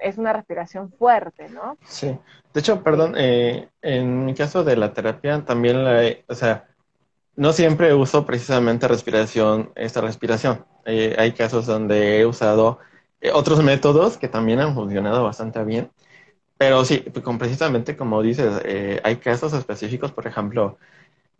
[0.00, 1.76] es una respiración fuerte, ¿no?
[1.84, 2.18] Sí.
[2.52, 6.68] De hecho, perdón, eh, en mi caso de la terapia también la, o sea,
[7.34, 10.64] no siempre uso precisamente respiración, esta respiración.
[10.84, 12.78] Eh, hay casos donde he usado
[13.20, 15.90] eh, otros métodos que también han funcionado bastante bien.
[16.58, 18.62] Pero sí, con precisamente como dices,
[19.04, 20.78] hay casos específicos, por ejemplo,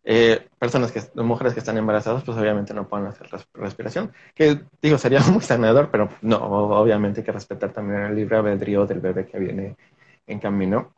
[0.09, 4.13] eh, personas que, mujeres que están embarazadas, pues obviamente no pueden hacer respiración.
[4.37, 8.87] Que digo, sería muy sanador, pero no, obviamente hay que respetar también el libre albedrío
[8.87, 9.77] del bebé que viene
[10.29, 10.95] en camino.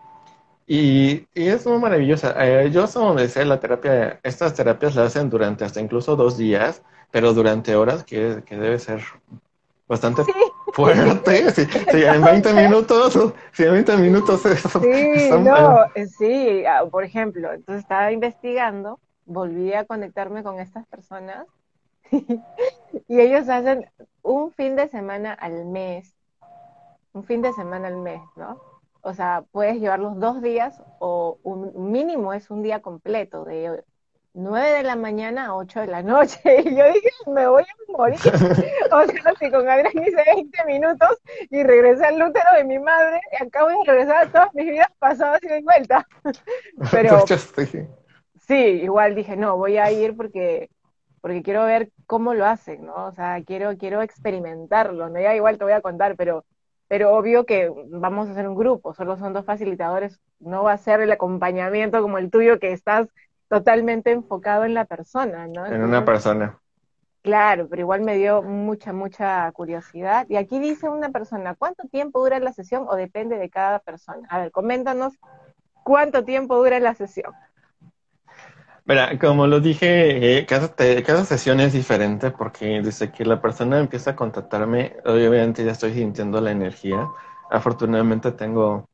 [0.67, 2.35] Y, y es muy maravillosa.
[2.37, 6.83] Eh, yo, donde sé, la terapia, estas terapias las hacen durante hasta incluso dos días,
[7.11, 9.01] pero durante horas, que, que debe ser
[9.89, 10.23] bastante
[10.79, 11.51] fuerte.
[11.91, 14.43] Sí, en 20 minutos, sí, en 20 minutos.
[14.43, 20.87] sí, no, eh, sí, ah, por ejemplo, entonces estaba investigando, volví a conectarme con estas
[20.87, 21.47] personas
[22.11, 23.87] y ellos hacen
[24.23, 26.15] un fin de semana al mes,
[27.13, 28.61] un fin de semana al mes, ¿no?
[29.03, 33.85] O sea, puedes llevarlos dos días o un mínimo es un día completo de
[34.39, 36.39] 9 de la mañana a 8 de la noche.
[36.65, 38.19] Y yo dije, me voy a morir.
[38.93, 41.11] o sea, si con Adrián hice 20 minutos
[41.51, 44.93] y regresé al útero de mi madre, y acabo de regresar a todas mis vidas
[44.99, 46.07] pasadas y de vuelta.
[46.93, 47.25] Pero
[48.47, 50.71] sí, igual dije, no, voy a ir porque
[51.21, 53.07] porque quiero ver cómo lo hacen, ¿no?
[53.07, 55.21] O sea, quiero quiero experimentarlo, ¿no?
[55.21, 56.45] Ya igual te voy a contar, pero
[56.87, 60.79] pero obvio que vamos a hacer un grupo, solo son dos facilitadores, no va a
[60.79, 63.09] ser el acompañamiento como el tuyo que estás
[63.49, 65.67] totalmente enfocado en la persona, ¿no?
[65.67, 66.59] en una persona.
[67.23, 70.27] Claro, pero igual me dio mucha, mucha curiosidad.
[70.29, 74.27] Y aquí dice una persona, ¿cuánto tiempo dura la sesión o depende de cada persona?
[74.31, 75.15] A ver, coméntanos
[75.83, 77.33] cuánto tiempo dura la sesión.
[78.85, 83.79] Mira, como lo dije, eh, cada, cada sesión es diferente porque desde que la persona
[83.79, 87.07] empieza a contactarme, obviamente ya estoy sintiendo la energía.
[87.51, 88.89] Afortunadamente tengo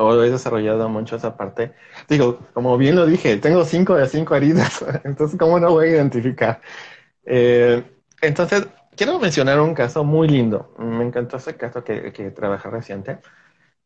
[0.00, 1.74] o he desarrollado mucho esa parte.
[2.08, 5.90] Digo, como bien lo dije, tengo cinco de cinco heridas, entonces, ¿cómo no voy a
[5.92, 6.60] identificar?
[7.24, 7.84] Eh,
[8.22, 10.74] entonces, quiero mencionar un caso muy lindo.
[10.78, 13.20] Me encantó ese caso que, que trabajé reciente.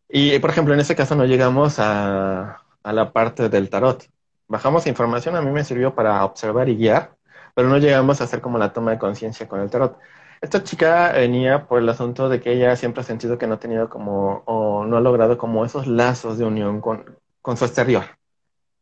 [0.08, 4.04] Y, por ejemplo, en ese caso no llegamos a, a la parte del tarot.
[4.48, 7.16] Bajamos información, a mí me sirvió para observar y guiar,
[7.54, 9.98] pero no llegamos a hacer como la toma de conciencia con el tarot.
[10.40, 13.58] Esta chica venía por el asunto de que ella siempre ha sentido que no ha
[13.58, 18.04] tenido como, o no ha logrado como esos lazos de unión con, con su exterior,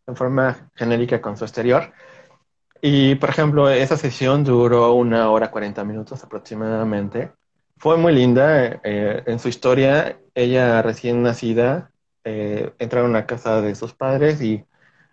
[0.07, 1.93] en forma genérica con su exterior.
[2.81, 7.31] Y, por ejemplo, esa sesión duró una hora 40 minutos aproximadamente.
[7.79, 8.81] Fue muy linda.
[8.83, 11.93] Eh, en su historia, ella recién nacida,
[12.25, 14.65] eh, entraron a casa de sus padres y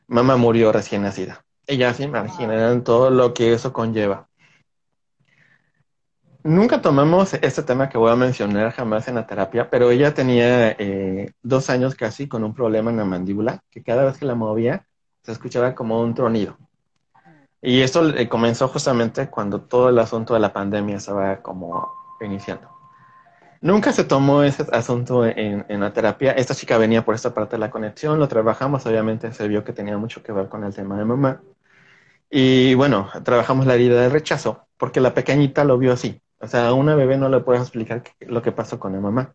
[0.08, 1.46] mamá murió recién nacida.
[1.68, 4.29] Ella se imagina todo lo que eso conlleva.
[6.44, 10.72] Nunca tomamos este tema que voy a mencionar jamás en la terapia, pero ella tenía
[10.72, 14.36] eh, dos años casi con un problema en la mandíbula, que cada vez que la
[14.36, 14.88] movía
[15.22, 16.58] se escuchaba como un tronido.
[17.62, 22.70] Y esto eh, comenzó justamente cuando todo el asunto de la pandemia estaba como iniciando.
[23.62, 26.32] Nunca se tomó ese asunto en, en, la terapia.
[26.32, 29.74] Esta chica venía por esta parte de la conexión, lo trabajamos, obviamente se vio que
[29.74, 31.42] tenía mucho que ver con el tema de mamá.
[32.30, 36.22] Y bueno, trabajamos la herida del rechazo, porque la pequeñita lo vio así.
[36.40, 39.34] O sea, a una bebé no le puedes explicar lo que pasó con la mamá.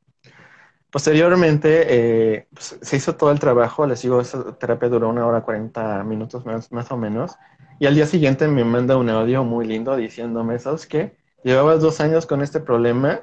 [0.90, 5.42] Posteriormente, eh, pues, se hizo todo el trabajo, les digo, esa terapia duró una hora
[5.42, 7.32] 40 minutos más, más o menos,
[7.80, 11.16] y al día siguiente me manda un audio muy lindo diciéndome, ¿sabes qué?
[11.42, 13.22] Llevabas dos años con este problema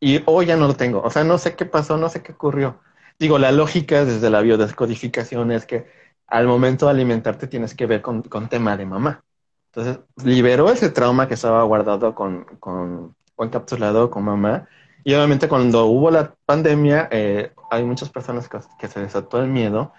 [0.00, 1.02] y hoy ya no lo tengo.
[1.02, 2.80] O sea, no sé qué pasó, no sé qué ocurrió.
[3.18, 5.86] Digo, la lógica desde la biodescodificación es que
[6.26, 9.24] al momento de alimentarte tienes que ver con, con tema de mamá.
[9.72, 14.68] Entonces, liberó ese trauma que estaba guardado con, con, o encapsulado con mamá.
[15.04, 19.92] Y obviamente cuando hubo la pandemia, eh, hay muchas personas que, se desató el miedo.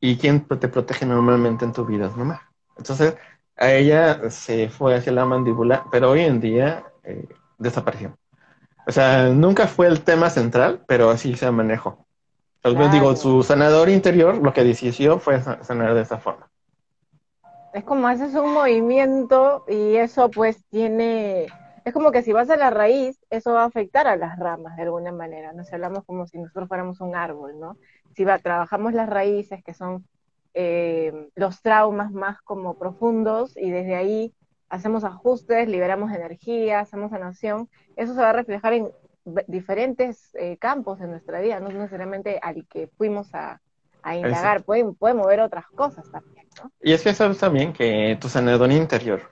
[0.00, 2.50] ¿Y quién te protege normalmente en tu vida es mamá?
[2.76, 3.16] Entonces,
[3.56, 7.26] a ella se fue hacia la mandíbula, pero hoy en día eh,
[7.58, 8.18] desapareció.
[8.86, 12.06] O sea, nunca fue el tema central, pero así se manejó.
[12.62, 16.50] Entonces, digo, su sanador interior lo que decidió fue sanar de esa forma.
[17.74, 21.46] Es como haces un movimiento y eso pues tiene,
[21.84, 24.76] es como que si vas a la raíz, eso va a afectar a las ramas
[24.76, 25.52] de alguna manera.
[25.52, 27.76] Nos hablamos como si nosotros fuéramos un árbol, ¿no?
[28.14, 30.06] Si va, trabajamos las raíces que son
[30.54, 34.32] eh, los traumas más como profundos y desde ahí
[34.68, 38.92] hacemos ajustes, liberamos energía, hacemos sanación, eso se va a reflejar en
[39.48, 43.60] diferentes eh, campos de nuestra vida, no necesariamente al que fuimos a,
[44.12, 46.70] indagar, puede, puede, mover otras cosas también, ¿no?
[46.80, 49.22] Y es que sabes también que tu sanador interior,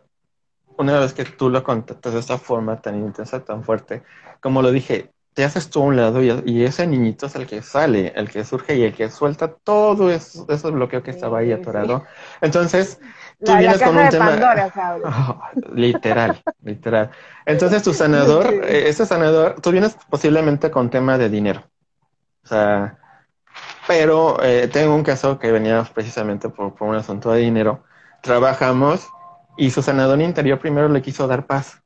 [0.79, 4.03] una vez que tú lo contactas de esta forma tan intensa, tan fuerte,
[4.41, 7.63] como lo dije, te haces tú a un lado y, ese niñito es el que
[7.63, 11.53] sale, el que surge y el que suelta todo eso, ese bloqueo que estaba ahí
[11.53, 12.05] atorado.
[12.41, 13.01] Entonces,
[13.43, 14.31] tú vienes con un tema...
[15.75, 17.11] literal, literal.
[17.47, 21.63] Entonces, tu sanador, eh, ese sanador, tú vienes posiblemente con tema de dinero.
[22.45, 22.99] O sea,
[23.87, 27.85] pero eh, tengo un caso que venía precisamente por, por un asunto de dinero.
[28.23, 29.09] Trabajamos
[29.57, 31.83] y su sanador interior primero le quiso dar paz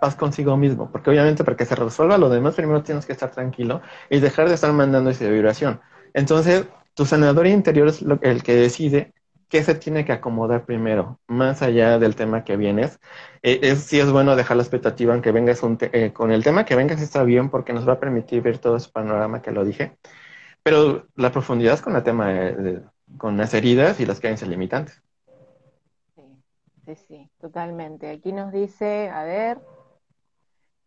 [0.00, 3.30] paz consigo mismo, porque obviamente para que se resuelva lo demás, primero tienes que estar
[3.30, 5.80] tranquilo y dejar de estar mandando esa vibración.
[6.14, 9.12] Entonces, tu sanador interior es el que decide
[9.48, 13.00] qué se tiene que acomodar primero, más allá del tema que vienes.
[13.42, 16.76] Eh, es, sí es bueno dejar la expectativa, aunque vengas eh, con el tema que
[16.76, 19.96] vengas está bien porque nos va a permitir ver todo ese panorama que lo dije,
[20.68, 22.30] pero la profundidad con el tema
[23.16, 25.02] con las heridas y las creencias limitantes.
[26.14, 26.22] Sí,
[26.84, 28.10] sí, sí, totalmente.
[28.10, 29.58] Aquí nos dice, a ver,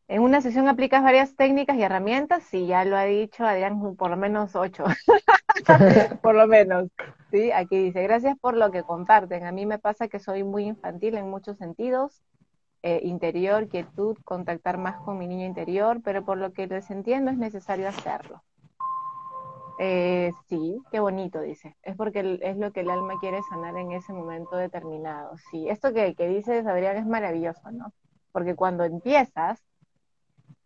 [0.08, 4.12] en una sesión aplicas varias técnicas y herramientas, sí, ya lo ha dicho Adrián, por
[4.12, 4.84] lo menos ocho,
[6.22, 6.88] por lo menos.
[7.32, 9.48] Sí, aquí dice, gracias por lo que comparten.
[9.48, 12.22] A mí me pasa que soy muy infantil en muchos sentidos,
[12.84, 17.32] eh, interior, quietud, contactar más con mi niño interior, pero por lo que les entiendo
[17.32, 18.44] es necesario hacerlo.
[19.80, 21.76] Eh, sí, qué bonito, dice.
[21.84, 25.38] Es porque es lo que el alma quiere sanar en ese momento determinado.
[25.50, 27.94] Sí, esto que, que dices, Adrián, es maravilloso, ¿no?
[28.32, 29.64] Porque cuando empiezas,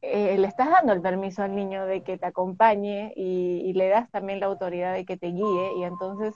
[0.07, 4.09] eh, le estás dando el permiso al niño de que te acompañe y, le das
[4.11, 6.35] también la autoridad de que te guíe y entonces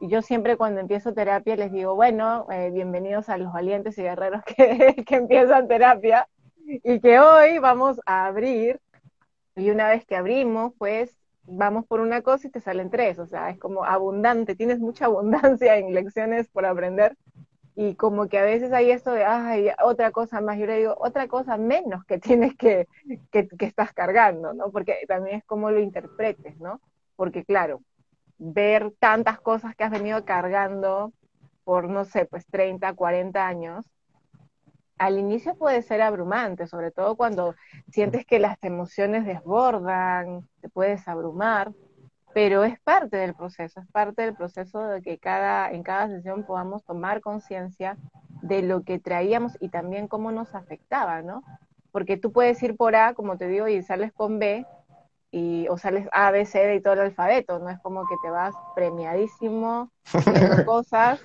[0.00, 4.42] yo siempre cuando empiezo terapia les digo, bueno, eh, bienvenidos a los valientes y guerreros
[4.56, 6.28] que, que empiezan terapia
[6.66, 8.80] y que hoy vamos a abrir
[9.56, 13.26] y una vez que abrimos, pues vamos por una cosa y te salen tres, o
[13.26, 17.16] sea, es como abundante, tienes mucha abundancia en lecciones por aprender
[17.78, 20.96] y como que a veces hay esto de, ay, otra cosa más, yo le digo,
[20.98, 22.88] otra cosa menos que tienes que,
[23.30, 24.70] que, estás cargando, ¿no?
[24.70, 26.80] Porque también es como lo interpretes, ¿no?
[27.16, 27.82] Porque claro,
[28.38, 31.12] ver tantas cosas que has venido cargando
[31.64, 33.84] por, no sé, pues 30, 40 años,
[34.98, 37.54] al inicio puede ser abrumante, sobre todo cuando
[37.90, 41.72] sientes que las emociones desbordan, te puedes abrumar,
[42.32, 46.44] pero es parte del proceso, es parte del proceso de que cada, en cada sesión
[46.44, 47.96] podamos tomar conciencia
[48.42, 51.42] de lo que traíamos y también cómo nos afectaba, ¿no?
[51.92, 54.66] Porque tú puedes ir por A, como te digo, y sales con B,
[55.30, 58.14] y, o sales A, B, C, D y todo el alfabeto, no es como que
[58.22, 59.90] te vas premiadísimo,
[60.66, 61.20] cosas,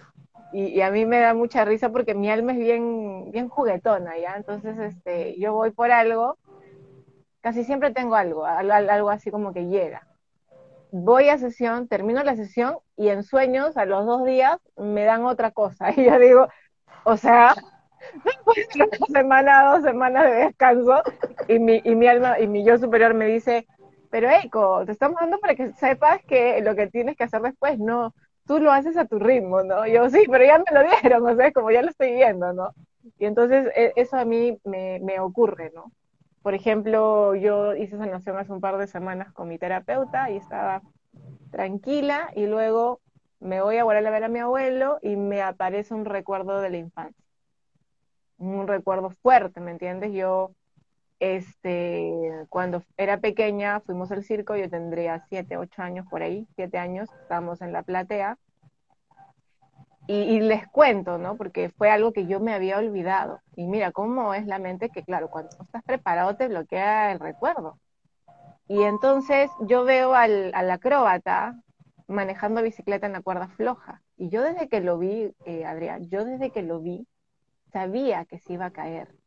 [0.53, 4.35] y, a mí me da mucha risa porque mi alma es bien, bien juguetona, ¿ya?
[4.35, 6.37] Entonces, este, yo voy por algo,
[7.41, 10.07] casi siempre tengo algo, algo así como que llega
[10.91, 15.25] voy a sesión, termino la sesión y en sueños a los dos días me dan
[15.25, 15.91] otra cosa.
[15.97, 16.47] Y yo digo,
[17.03, 17.55] o sea,
[18.23, 21.01] después de una semana, dos semanas de descanso
[21.47, 23.65] y mi, y mi alma y mi yo superior me dice,
[24.09, 27.79] pero Eiko, te estamos dando para que sepas que lo que tienes que hacer después,
[27.79, 28.13] no,
[28.51, 29.87] tú lo haces a tu ritmo, ¿no?
[29.87, 32.73] yo sí, pero ya me lo dieron, o sea, como ya lo estoy viendo, ¿no?
[33.17, 35.93] Y entonces e, eso a mí me, me ocurre, ¿no?
[36.41, 40.81] Por ejemplo, yo hice sanación hace un par de semanas con mi terapeuta y estaba
[41.49, 42.99] tranquila y luego
[43.39, 46.71] me voy a volver a ver a mi abuelo y me aparece un recuerdo de
[46.71, 47.25] la infancia.
[48.37, 50.11] Un recuerdo fuerte, ¿me entiendes?
[50.11, 50.51] Yo,
[51.21, 52.11] este,
[52.49, 57.09] cuando era pequeña, fuimos al circo, yo tendría siete, ocho años por ahí, siete años,
[57.21, 58.39] estábamos en la platea
[60.07, 61.37] y, les cuento, ¿no?
[61.37, 63.39] Porque fue algo que yo me había olvidado.
[63.55, 67.19] Y mira cómo es la mente que, claro, cuando no estás preparado te bloquea el
[67.19, 67.77] recuerdo.
[68.67, 71.55] Y entonces yo veo al, acróbata
[72.07, 74.01] manejando bicicleta en la cuerda floja.
[74.17, 77.07] Y yo desde que lo vi, eh, Adrián, yo desde que lo vi,
[77.71, 79.20] sabía que se iba a caer.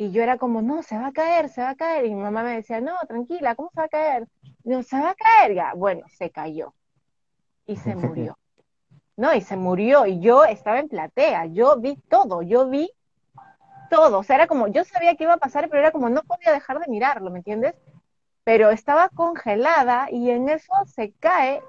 [0.00, 2.06] Y yo era como, no, se va a caer, se va a caer.
[2.06, 4.26] Y mi mamá me decía, no, tranquila, ¿cómo se va a caer?
[4.64, 5.54] no, se va a caer.
[5.54, 6.72] Ya, bueno, se cayó.
[7.66, 8.38] Y se murió.
[9.16, 12.90] No, y se murió, y yo estaba en platea, yo vi todo, yo vi
[13.90, 16.22] todo, o sea, era como, yo sabía que iba a pasar, pero era como, no
[16.22, 17.74] podía dejar de mirarlo, ¿me entiendes?
[18.44, 21.62] Pero estaba congelada y en eso se cae,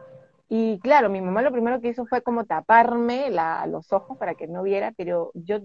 [0.47, 4.35] y claro, mi mamá lo primero que hizo fue como taparme la, los ojos para
[4.35, 5.59] que no viera, pero yo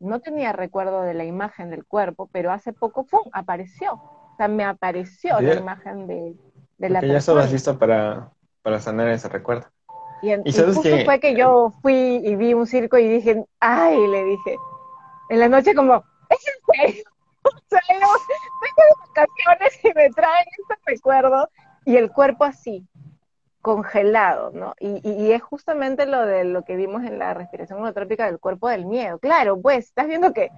[0.00, 4.48] no tenía recuerdo de la imagen del cuerpo, pero hace poco, ¡pum!, apareció, o sea,
[4.48, 6.34] me apareció la imagen de,
[6.78, 7.12] de la persona.
[7.12, 8.32] ya estabas lista para,
[8.62, 9.66] para sanar ese recuerdo.
[10.22, 14.24] Y, en, justo fue que yo fui y vi un circo y dije, ay, le
[14.24, 14.56] dije,
[15.30, 17.04] en la noche como, ¿es en serio?
[17.42, 21.48] O sea, yo tengo de vacaciones y me traen este recuerdo
[21.86, 22.86] y el cuerpo así,
[23.62, 24.74] congelado, ¿no?
[24.80, 28.68] Y, y, es justamente lo de lo que vimos en la respiración monotrópica del cuerpo
[28.68, 29.18] del miedo.
[29.18, 30.50] Claro, pues, estás viendo que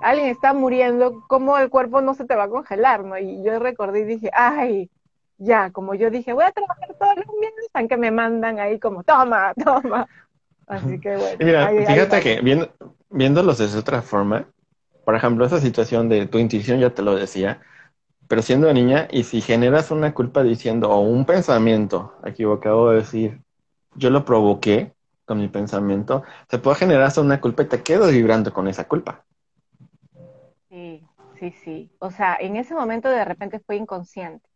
[0.00, 3.18] alguien está muriendo, ¿cómo el cuerpo no se te va a congelar, no?
[3.18, 4.90] Y yo recordé y dije, ay,
[5.36, 9.02] ya, como yo dije, voy a trabajar todos los miedos, aunque me mandan ahí como,
[9.02, 10.08] toma, toma.
[10.66, 11.36] Así que bueno.
[11.40, 12.70] Mira, fíjate que viendo,
[13.10, 14.46] viéndolos de otra forma,
[15.04, 17.60] por ejemplo, esa situación de tu intuición ya te lo decía,
[18.30, 23.40] pero siendo niña, y si generas una culpa diciendo, o un pensamiento equivocado de decir,
[23.96, 24.92] yo lo provoqué
[25.24, 29.24] con mi pensamiento, se puede generar una culpa y te quedas vibrando con esa culpa.
[30.68, 31.02] Sí,
[31.40, 31.90] sí, sí.
[31.98, 34.48] O sea, en ese momento de repente fue inconsciente,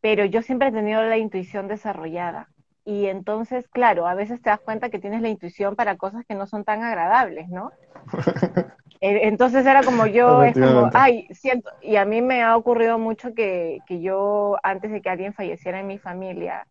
[0.00, 2.50] pero yo siempre he tenido la intuición desarrollada.
[2.84, 6.36] Y entonces, claro, a veces te das cuenta que tienes la intuición para cosas que
[6.36, 7.72] no son tan agradables, ¿no?
[9.06, 13.34] Entonces era como yo, es como, ay, siento, y a mí me ha ocurrido mucho
[13.34, 16.66] que, que yo, antes de que alguien falleciera en mi familia,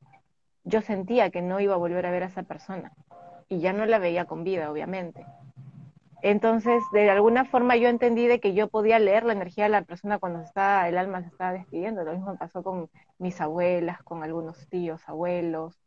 [0.64, 2.92] yo sentía que no iba a volver a ver a esa persona.
[3.50, 5.24] Y ya no la veía con vida, obviamente.
[6.24, 9.84] Entonces, de alguna forma yo entendí de que yo podía leer la energía de la
[9.84, 12.04] persona cuando está, el alma se estaba despidiendo.
[12.04, 15.80] Lo mismo pasó con mis abuelas, con algunos tíos, abuelos.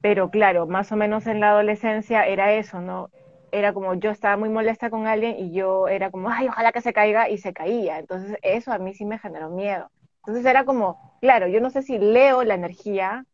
[0.00, 3.08] Pero claro, más o menos en la adolescencia era eso, ¿no?
[3.52, 6.80] Era como yo estaba muy molesta con alguien y yo era como, ay, ojalá que
[6.80, 7.98] se caiga y se caía.
[7.98, 9.90] Entonces eso a mí sí me generó miedo.
[10.20, 13.24] Entonces era como, claro, yo no sé si leo la energía,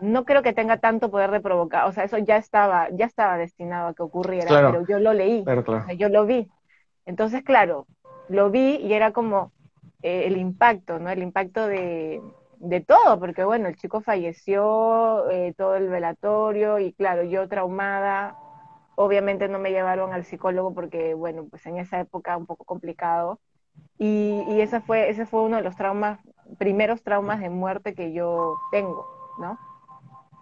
[0.00, 3.38] no creo que tenga tanto poder de provocar, o sea, eso ya estaba, ya estaba
[3.38, 5.50] destinado a que ocurriera, pero yo lo leí,
[5.98, 6.48] yo lo vi.
[7.06, 7.86] Entonces, claro,
[8.28, 9.52] lo vi y era como
[10.02, 11.10] eh, el impacto, ¿no?
[11.10, 12.20] El impacto de,
[12.58, 18.36] de todo, porque bueno, el chico falleció, eh, todo el velatorio y claro, yo traumada,
[18.96, 23.38] Obviamente no me llevaron al psicólogo porque, bueno, pues en esa época un poco complicado.
[23.98, 26.18] Y, ese, fue, ese fue uno de los traumas,
[26.58, 29.06] primeros traumas de muerte que yo tengo,
[29.38, 29.58] ¿no?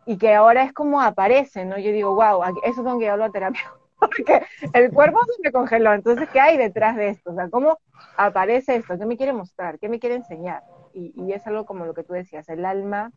[0.06, 1.78] Y que ahora es como aparece, ¿no?
[1.78, 4.42] Yo digo, wow, eso tengo que llevarlo a terapia, porque
[4.72, 5.92] el cuerpo se me congeló.
[5.92, 7.32] Entonces, ¿qué hay detrás de esto?
[7.32, 7.78] O sea, ¿cómo
[8.16, 8.98] aparece esto?
[8.98, 9.78] ¿Qué me quiere mostrar?
[9.78, 10.62] ¿Qué me quiere enseñar?
[10.92, 13.12] Y, y es algo como lo que tú decías, el alma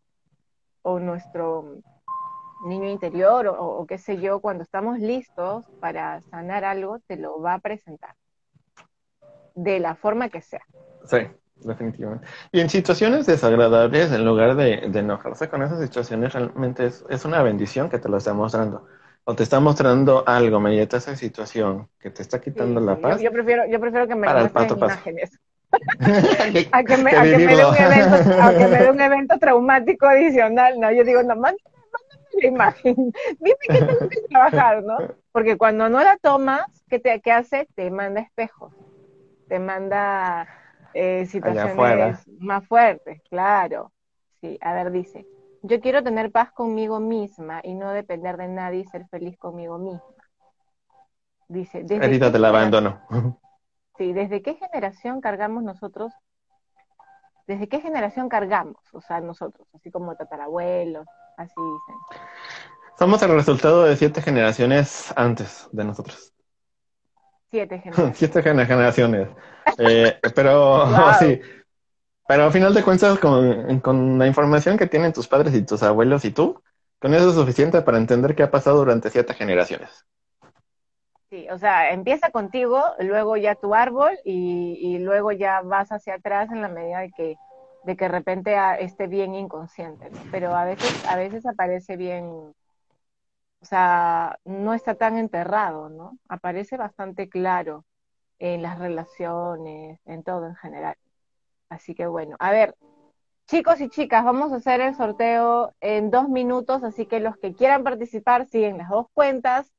[0.81, 1.81] o nuestro
[2.65, 7.55] niño interior o, qué sé yo, cuando estamos listos para sanar algo, te lo va
[7.55, 8.15] a presentar.
[9.55, 10.61] De la forma que sea.
[11.05, 11.17] Sí,
[11.55, 12.27] definitivamente.
[12.51, 17.89] Y en situaciones desagradables, en lugar de, enojarse con esas situaciones, realmente es, una bendición
[17.89, 18.87] que te lo está mostrando.
[19.23, 23.19] O te está mostrando algo mediante esa situación que te está quitando la paz.
[23.19, 25.39] Yo, prefiero, yo prefiero que me muestren imágenes.
[26.71, 29.37] a, que me, a, que me dé un evento, a que me dé un evento
[29.37, 30.79] traumático adicional.
[30.79, 31.35] No, yo digo, no,
[32.41, 32.95] la imagen.
[33.39, 34.97] Dime que tengo que trabajar, ¿no?
[35.31, 37.67] Porque cuando no la tomas, ¿qué, te, qué hace?
[37.75, 38.73] Te manda espejos,
[39.47, 40.47] te manda
[40.93, 43.91] eh, situaciones más fuertes, claro.
[44.41, 45.25] Sí, a ver, dice,
[45.63, 49.77] yo quiero tener paz conmigo misma y no depender de nadie y ser feliz conmigo
[49.77, 50.03] misma.
[51.47, 53.01] Dice, desde te la abandono.
[53.97, 56.13] Sí, ¿desde qué generación cargamos nosotros?
[57.47, 58.77] ¿Desde qué generación cargamos?
[58.91, 61.07] O sea, nosotros, así como tatarabuelos,
[61.37, 61.95] Así dicen.
[62.97, 66.33] Somos el resultado de siete generaciones antes de nosotros.
[67.51, 68.17] Siete generaciones.
[68.17, 69.29] siete generaciones.
[69.77, 70.85] Eh, pero
[71.19, 71.39] sí.
[72.27, 75.81] Pero al final de cuentas, con, con, la información que tienen tus padres y tus
[75.81, 76.61] abuelos y tú,
[76.99, 80.05] con eso es suficiente para entender qué ha pasado durante siete generaciones.
[81.29, 86.15] Sí, o sea, empieza contigo, luego ya tu árbol y, y luego ya vas hacia
[86.15, 87.35] atrás en la medida de que
[87.87, 90.11] de que de repente esté bien inconsciente.
[90.29, 92.53] Pero a veces, a veces aparece bien, o
[93.61, 96.19] sea, no está tan enterrado, ¿no?
[96.27, 97.85] Aparece bastante claro
[98.39, 100.97] en las relaciones, en todo en general.
[101.69, 102.75] Así que bueno, a ver,
[103.47, 107.53] chicos y chicas, vamos a hacer el sorteo en dos minutos, así que los que
[107.53, 109.71] quieran participar siguen las dos cuentas,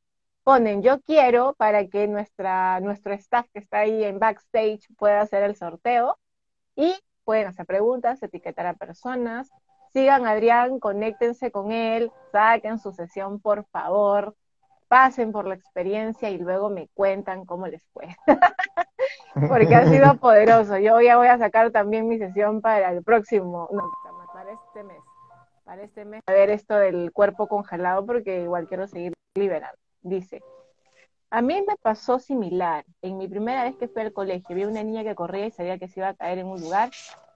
[0.44, 5.42] ponen yo quiero para que nuestra, nuestro staff que está ahí en backstage pueda hacer
[5.42, 6.18] el sorteo.
[6.74, 6.94] Y
[7.29, 9.53] pueden hacer preguntas, etiquetar a personas.
[9.93, 14.35] Sigan a Adrián, conéctense con él, saquen su sesión, por favor.
[14.89, 18.16] Pasen por la experiencia y luego me cuentan cómo les fue.
[19.47, 20.79] Porque ha sido poderoso.
[20.79, 23.93] Yo ya voy a sacar también mi sesión para el próximo, no,
[24.33, 25.03] para este mes.
[25.66, 29.76] Para este mes, a ver esto del cuerpo congelado, porque igual quiero seguir liberando.
[30.01, 30.41] Dice,
[31.31, 32.85] a mí me pasó similar.
[33.03, 35.79] En mi primera vez que fui al colegio, vi una niña que corría y sabía
[35.79, 36.91] que se iba a caer en un lugar.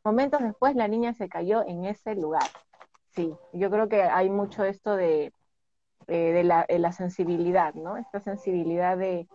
[0.05, 2.49] Momentos después, la niña se cayó en ese lugar.
[3.15, 5.33] sí, yo creo que hay mucho esto de,
[6.07, 7.99] eh, de, la, la, sensibilidad, ¿no?
[7.99, 9.29] Esta sensibilidad de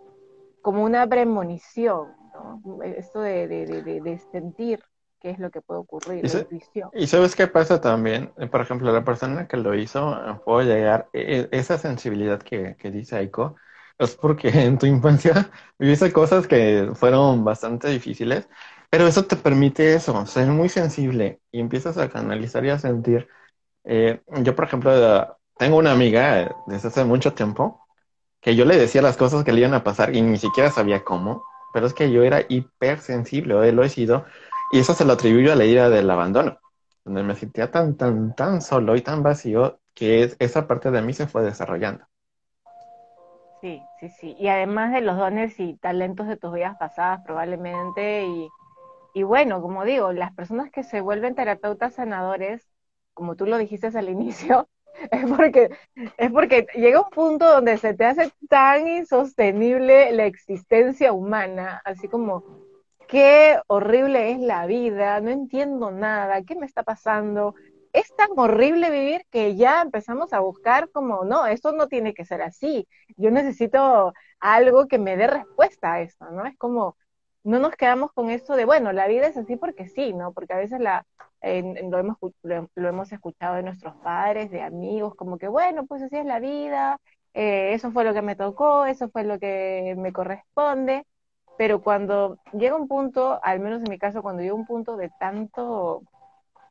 [0.61, 2.81] como una premonición, ¿no?
[2.83, 4.83] Esto de, de sentir
[5.19, 6.89] qué es lo que puede ocurrir, ¿Y, la intuición.
[6.93, 8.31] ¿Y sabes qué pasa también?
[8.51, 12.75] Por ejemplo, la persona que lo hizo eh, puede llegar, e, e, esa sensibilidad que,
[12.77, 13.55] que dice Aiko,
[13.97, 18.47] es porque en tu infancia viviste cosas que fueron bastante difíciles,
[18.89, 23.27] pero eso te permite eso, ser muy sensible y empiezas a canalizar y a sentir.
[23.85, 27.87] Eh, yo, por ejemplo, tengo una amiga desde hace mucho tiempo
[28.41, 31.03] que yo le decía las cosas que le iban a pasar y ni siquiera sabía
[31.03, 31.43] cómo,
[31.73, 34.25] pero es que yo era hipersensible, o lo he sido,
[34.71, 36.59] y eso se lo atribuyo a la ira del abandono,
[37.05, 41.13] donde me sentía tan, tan, tan solo y tan vacío que esa parte de mí
[41.13, 42.05] se fue desarrollando.
[43.61, 44.35] Sí, sí, sí.
[44.39, 48.23] Y además de los dones y talentos de tus vidas pasadas, probablemente,
[49.13, 52.69] y, bueno, como digo, las personas que se vuelven terapeutas sanadores,
[53.13, 54.69] como tú lo dijiste al inicio,
[55.11, 55.69] es porque,
[56.17, 62.07] es porque llega un punto donde se te hace tan insostenible la existencia humana, así
[62.09, 62.45] como
[63.07, 67.55] qué horrible es la vida, no entiendo nada, ¿qué me está pasando?
[67.97, 72.25] Es tan horrible vivir que ya empezamos a buscar como, no, esto no tiene que
[72.25, 76.45] ser así, yo necesito algo que me dé respuesta a esto, ¿no?
[76.45, 76.95] Es como,
[77.43, 80.31] no nos quedamos con esto de, bueno, la vida es así porque sí, ¿no?
[80.31, 85.47] Porque a veces lo, hemos, lo, hemos escuchado de nuestros padres, de amigos, como que,
[85.47, 86.99] bueno, pues así es la vida,
[87.33, 91.03] eh, eso fue lo que me tocó, eso fue lo que me corresponde,
[91.57, 95.09] pero cuando llega un punto, al menos en mi caso, cuando llega un punto de
[95.19, 96.03] tanto,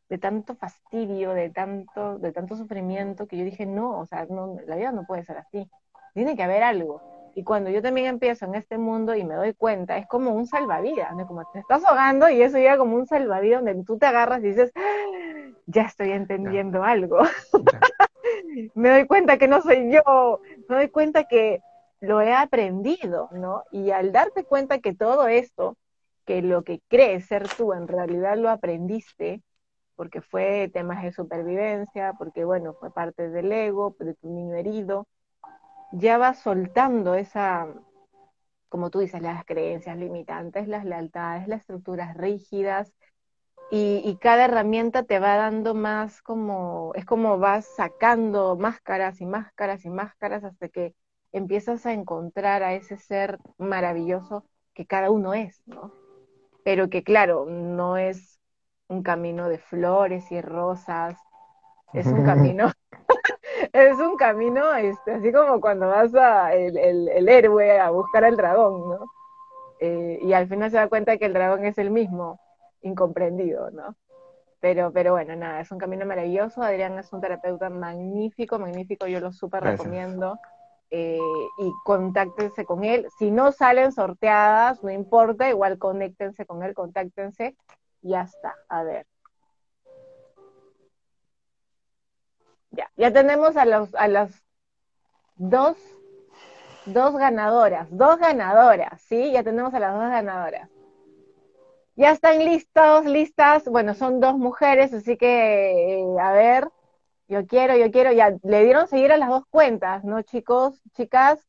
[0.08, 4.56] de tanto fastidio, de tanto, de tanto sufrimiento, que yo dije, no, o sea, no,
[4.66, 5.68] la vida no puede ser así,
[6.14, 7.02] tiene que haber algo.
[7.34, 10.46] Y cuando yo también empiezo en este mundo y me doy cuenta, es como un
[10.46, 11.26] salvavidas, ¿no?
[11.26, 14.48] Como te estás ahogando y eso llega como un salvavidas donde tú te agarras y
[14.48, 17.18] dices, ah, ya estoy entendiendo algo.
[18.74, 21.60] me doy cuenta que no soy yo, me doy cuenta que
[22.00, 23.64] lo he aprendido, ¿no?
[23.70, 25.76] Y al darte cuenta que todo esto,
[26.24, 29.42] que lo que crees ser tú, en realidad lo aprendiste,
[29.96, 35.06] porque fue temas de supervivencia, porque bueno, fue parte del ego, de tu niño herido,
[35.92, 37.66] ya vas soltando esa,
[38.68, 42.92] como tú dices, las creencias limitantes, las lealtades, las estructuras rígidas,
[43.70, 49.84] y, cada herramienta te va dando más como, es como vas sacando máscaras y máscaras
[49.84, 50.94] y máscaras hasta que
[51.32, 55.92] empiezas a encontrar a ese ser maravilloso que cada uno es, ¿no?
[56.64, 58.35] Pero que claro, no es
[58.88, 61.18] un camino de flores y rosas,
[61.92, 62.70] es un camino,
[63.72, 68.36] es un camino, este, así como cuando vas a el, el, héroe a buscar al
[68.36, 69.06] dragón, ¿no?
[69.80, 72.40] Eh, y al final se da cuenta que el dragón es el mismo,
[72.82, 73.94] incomprendido, ¿no?
[74.60, 76.62] Pero, pero bueno, nada, es un camino maravilloso.
[76.62, 80.38] Adrián es un terapeuta magnífico, magnífico, yo lo súper recomiendo.
[80.90, 81.18] Eh,
[81.58, 83.06] y contáctense con él.
[83.18, 87.56] Si no salen sorteadas, no importa, igual conéctense con él, contáctense,
[88.02, 88.54] ya está.
[88.68, 89.06] A ver.
[92.70, 94.44] Ya, ya tenemos a los a las
[95.36, 95.76] dos,
[96.86, 99.32] dos ganadoras, dos ganadoras, ¿sí?
[99.32, 100.70] Ya tenemos a las dos ganadoras.
[101.96, 103.64] Ya están listos, listas.
[103.68, 106.68] Bueno, son dos mujeres, así que, eh, a ver,
[107.28, 111.46] yo quiero, yo quiero, ya, le dieron seguir a las dos cuentas, ¿no, chicos, chicas?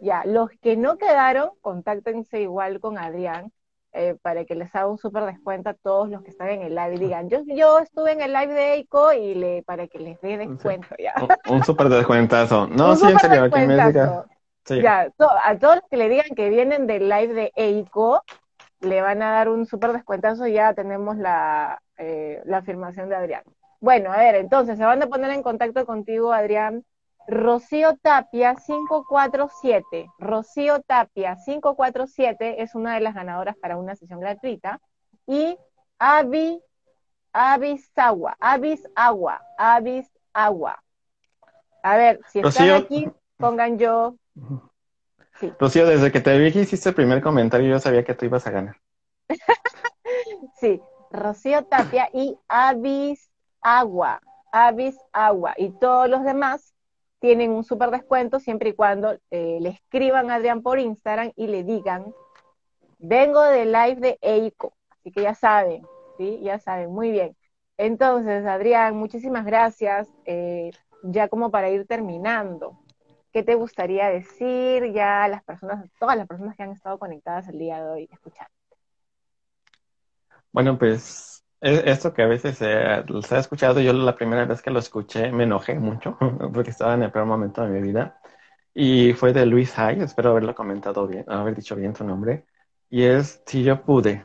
[0.00, 3.52] Ya, los que no quedaron, contáctense igual con Adrián
[3.98, 6.76] eh, para que les haga un súper descuento a todos los que están en el
[6.76, 9.98] live y digan, yo, yo estuve en el live de Eiko y le, para que
[9.98, 11.14] les dé descuento, ya.
[11.50, 12.68] Un, súper descuentazo.
[12.78, 14.80] No, sí, en serio, me.
[14.80, 15.08] Ya,
[15.44, 18.22] a todos los que le digan que vienen del live de Eiko,
[18.80, 23.42] le van a dar un súper descuentazo, ya tenemos la, eh, la afirmación de Adrián.
[23.80, 26.84] Bueno, a ver, entonces se van a poner en contacto contigo, Adrián.
[27.28, 30.08] Rocío Tapia 547.
[30.18, 34.80] Rocío Tapia 547 es una de las ganadoras para una sesión gratuita.
[35.26, 35.58] Y
[35.98, 36.58] Avi,
[37.34, 40.82] Avis Agua, Avis Agua, Avis Agua.
[41.82, 44.16] A ver, si están aquí, pongan yo.
[45.58, 48.46] Rocío, desde que te vi que hiciste el primer comentario, yo sabía que tú ibas
[48.46, 48.76] a ganar.
[50.60, 56.74] sí, Rocío Tapia y Avis Agua, Avis Agua y todos los demás
[57.20, 61.48] tienen un súper descuento siempre y cuando eh, le escriban a Adrián por Instagram y
[61.48, 62.14] le digan,
[62.98, 64.74] vengo del live de Eiko.
[64.90, 65.82] Así que ya saben,
[66.16, 66.40] ¿sí?
[66.42, 67.36] Ya saben, muy bien.
[67.76, 70.08] Entonces, Adrián, muchísimas gracias.
[70.24, 70.70] Eh,
[71.02, 72.78] ya como para ir terminando,
[73.32, 77.48] ¿qué te gustaría decir ya a las personas, todas las personas que han estado conectadas
[77.48, 78.52] el día de hoy escuchando?
[80.50, 84.78] Bueno, pues esto que a veces se ha escuchado, yo la primera vez que lo
[84.78, 86.16] escuché me enojé mucho
[86.52, 88.20] porque estaba en el peor momento de mi vida.
[88.74, 92.46] Y fue de Luis Hay, espero haberlo comentado bien, haber dicho bien su nombre.
[92.90, 94.24] Y es, si yo pude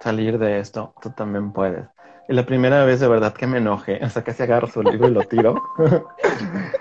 [0.00, 1.86] salir de esto, tú también puedes.
[2.28, 5.12] Y la primera vez de verdad que me enojé, hasta casi agarro su libro y
[5.12, 5.62] lo tiro.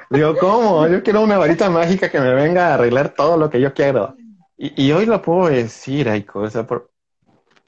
[0.10, 0.88] Digo, ¿cómo?
[0.88, 4.16] Yo quiero una varita mágica que me venga a arreglar todo lo que yo quiero.
[4.58, 6.91] Y, y hoy lo puedo decir, Aiko, o por,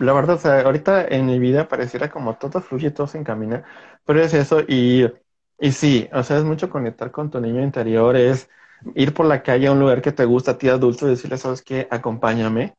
[0.03, 3.63] la verdad, o sea, ahorita en mi vida pareciera como todo fluye, todo se encamina,
[4.05, 5.11] pero es eso y,
[5.59, 8.49] y sí, o sea, es mucho conectar con tu niño interior, es
[8.95, 11.37] ir por la calle a un lugar que te gusta a ti adulto y decirle,
[11.37, 11.87] ¿sabes qué?
[11.89, 12.75] Acompáñame.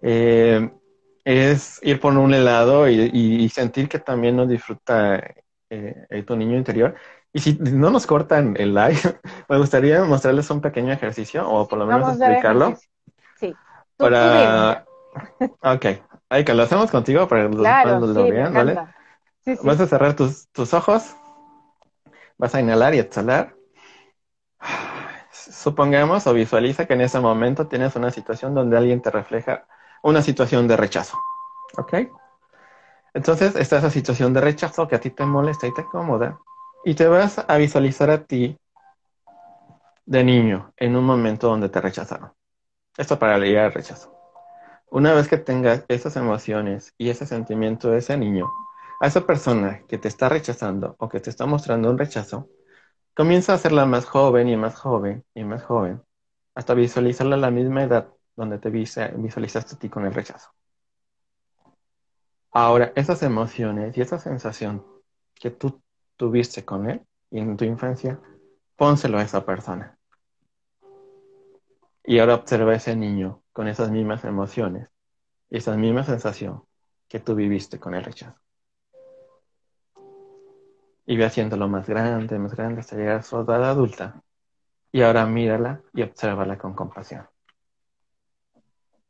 [0.00, 0.70] Eh,
[1.24, 5.22] es ir por un helado y, sentir que también nos disfruta
[5.70, 6.94] eh, tu niño interior.
[7.32, 8.98] Y si no nos cortan el live,
[9.48, 12.76] me gustaría mostrarles un pequeño ejercicio o por lo menos explicarlo.
[13.38, 13.54] Sí.
[13.96, 14.84] Para...
[15.60, 15.86] Ok,
[16.32, 18.74] Ay, que lo hacemos contigo para que claro, lo vean, ¿vale?
[19.62, 21.14] Vas a cerrar tus, tus ojos,
[22.38, 23.54] vas a inhalar y exhalar.
[25.30, 29.66] Supongamos o visualiza que en ese momento tienes una situación donde alguien te refleja
[30.02, 31.18] una situación de rechazo.
[31.76, 31.96] ¿Ok?
[33.12, 36.38] Entonces está esa situación de rechazo que a ti te molesta y te incomoda.
[36.86, 38.56] Y te vas a visualizar a ti
[40.06, 42.32] de niño en un momento donde te rechazaron.
[42.96, 44.21] Esto para llegar al rechazo.
[44.94, 48.46] Una vez que tengas esas emociones y ese sentimiento de ese niño,
[49.00, 52.50] a esa persona que te está rechazando o que te está mostrando un rechazo,
[53.14, 56.02] comienza a hacerla más joven y más joven y más joven,
[56.54, 60.50] hasta visualizarla a la misma edad donde te visualizaste a ti con el rechazo.
[62.50, 64.84] Ahora, esas emociones y esa sensación
[65.32, 65.80] que tú
[66.18, 68.20] tuviste con él en tu infancia,
[68.76, 69.96] pónselo a esa persona.
[72.04, 74.88] Y ahora observa a ese niño con esas mismas emociones
[75.52, 76.64] esa misma sensación
[77.08, 78.40] que tú viviste con el rechazo.
[81.04, 84.22] Y ve haciéndolo más grande, más grande hasta llegar a su edad adulta.
[84.92, 87.28] Y ahora mírala y obsérvala con compasión.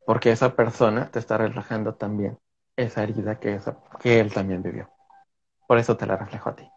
[0.05, 2.37] Porque esa persona te está reflejando también
[2.75, 3.61] esa herida que,
[4.01, 4.89] que él también vivió.
[5.65, 6.69] Por eso te la reflejo a ti.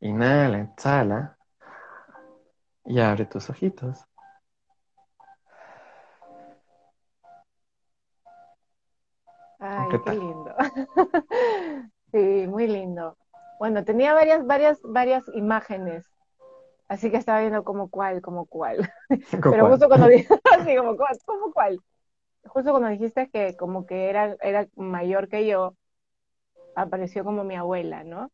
[0.00, 1.38] Inhala, exhala
[2.84, 4.08] y abre tus ojitos.
[9.58, 10.54] Ay, qué, lindo.
[12.12, 13.16] sí, muy lindo.
[13.58, 16.06] Bueno, tenía varias, varias, varias imágenes.
[16.86, 18.90] Así que estaba viendo como cuál, como cuál.
[19.42, 21.80] Pero justo cuando dijiste, así como cuál, como cuál.
[22.44, 25.74] Justo cuando dijiste que como que era, era mayor que yo,
[26.74, 28.30] apareció como mi abuela, ¿no?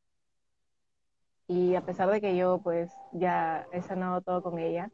[1.46, 4.90] Y a pesar de que yo pues ya he sanado todo con ella,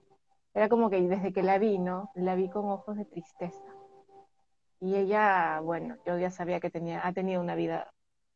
[0.55, 2.11] era como que desde que la vi, ¿no?
[2.15, 3.63] La vi con ojos de tristeza.
[4.81, 7.93] Y ella, bueno, yo ya sabía que tenía, ha tenido una vida,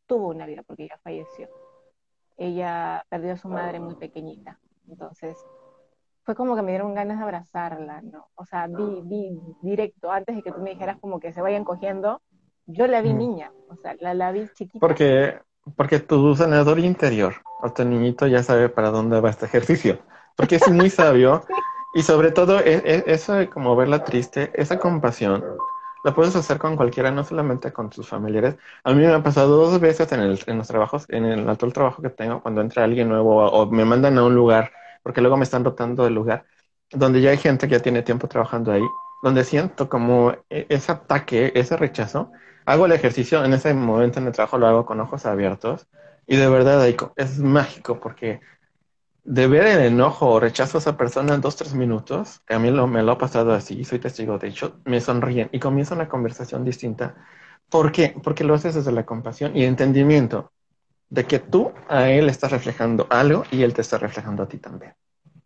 [0.06, 1.48] tuvo una vida porque ella falleció.
[2.36, 4.58] Ella perdió a su madre muy pequeñita.
[4.88, 5.38] Entonces,
[6.24, 8.28] fue como que me dieron ganas de abrazarla, ¿no?
[8.34, 11.64] O sea, vi, vi directo, antes de que tú me dijeras como que se vayan
[11.64, 12.20] cogiendo,
[12.66, 14.78] yo la vi niña, o sea, la, la vi chiquita.
[14.80, 15.38] Porque,
[15.76, 19.98] porque tu sanador interior, o tu niñito ya sabe para dónde va este ejercicio,
[20.36, 21.42] porque es muy sabio,
[21.94, 25.44] y sobre todo e, e, eso de como verla triste, esa compasión,
[26.04, 28.56] la puedes hacer con cualquiera, no solamente con tus familiares.
[28.84, 31.72] A mí me ha pasado dos veces en, el, en los trabajos, en el actual
[31.72, 35.36] trabajo que tengo, cuando entra alguien nuevo o, me mandan a un lugar, porque luego
[35.38, 36.46] me están rotando del lugar,
[36.90, 38.82] donde ya hay gente que ya tiene tiempo trabajando ahí,
[39.22, 42.32] donde siento como e, ese ataque, ese rechazo.
[42.66, 45.88] Hago el ejercicio, en ese momento en el trabajo lo hago con ojos abiertos
[46.26, 46.86] y de verdad
[47.16, 48.40] es mágico porque
[49.24, 52.58] de ver el enojo o rechazo a esa persona en dos, tres minutos, que a
[52.58, 55.94] mí lo, me lo ha pasado así, soy testigo de hecho, me sonríen y comienza
[55.94, 57.14] una conversación distinta.
[57.70, 58.14] ¿Por qué?
[58.22, 60.52] Porque lo haces desde la compasión y entendimiento
[61.08, 64.58] de que tú a él estás reflejando algo y él te está reflejando a ti
[64.58, 64.94] también.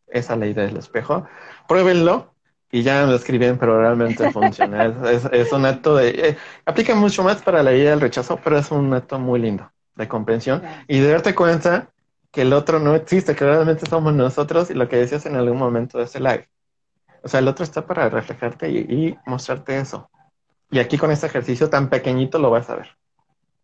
[0.08, 1.26] Esa ley del espejo.
[1.68, 2.34] Pruébenlo
[2.70, 4.86] y ya lo escriben, pero realmente funciona.
[5.32, 6.08] es, un acto de...
[6.08, 9.70] Eh, aplica mucho más para la ley del rechazo, pero es un acto muy lindo
[9.94, 11.90] de comprensión y de darte cuenta
[12.30, 15.58] que el otro no existe, que realmente somos nosotros y lo que decías en algún
[15.58, 16.48] momento de ese live.
[17.22, 20.10] O sea, el otro está para reflejarte y, mostrarte eso.
[20.70, 22.88] Y aquí con este ejercicio tan pequeñito lo vas a ver.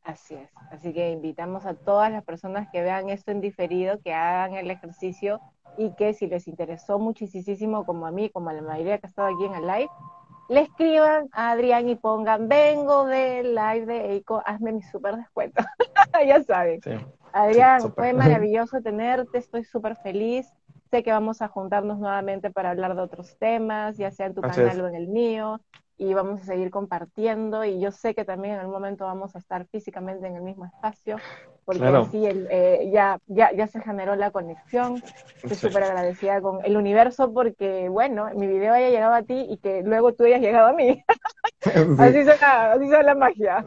[0.02, 0.50] Así es.
[0.70, 4.70] Así que invitamos a todas las personas que vean esto en diferido, que hagan el
[4.70, 5.40] ejercicio
[5.78, 9.08] y que si les interesó muchísimo, como a mí, como a la mayoría que ha
[9.08, 9.90] estado aquí en el live,
[10.48, 15.62] le escriban a Adrián y pongan, vengo del live de Eiko, hazme mi súper descuento.
[16.26, 16.82] ya saben.
[16.82, 16.90] Sí.
[17.34, 20.46] Adrián, fue maravilloso tenerte, estoy súper feliz.
[20.90, 24.40] Sé que vamos a juntarnos nuevamente para hablar de otros temas, ya sea en tu
[24.40, 25.60] canal o en el mío.
[25.96, 29.38] y vamos a seguir compartiendo y yo sé que también en algún momento vamos a
[29.38, 31.18] estar físicamente en el mismo espacio
[31.64, 35.02] porque así eh, ya, ya, ya se generó la conexión.
[35.42, 39.56] Estoy súper agradecida con el universo porque, bueno, mi video haya llegado a ti y
[39.58, 41.02] que luego tú hayas llegado a mí.
[41.98, 43.64] así, será, así la magia.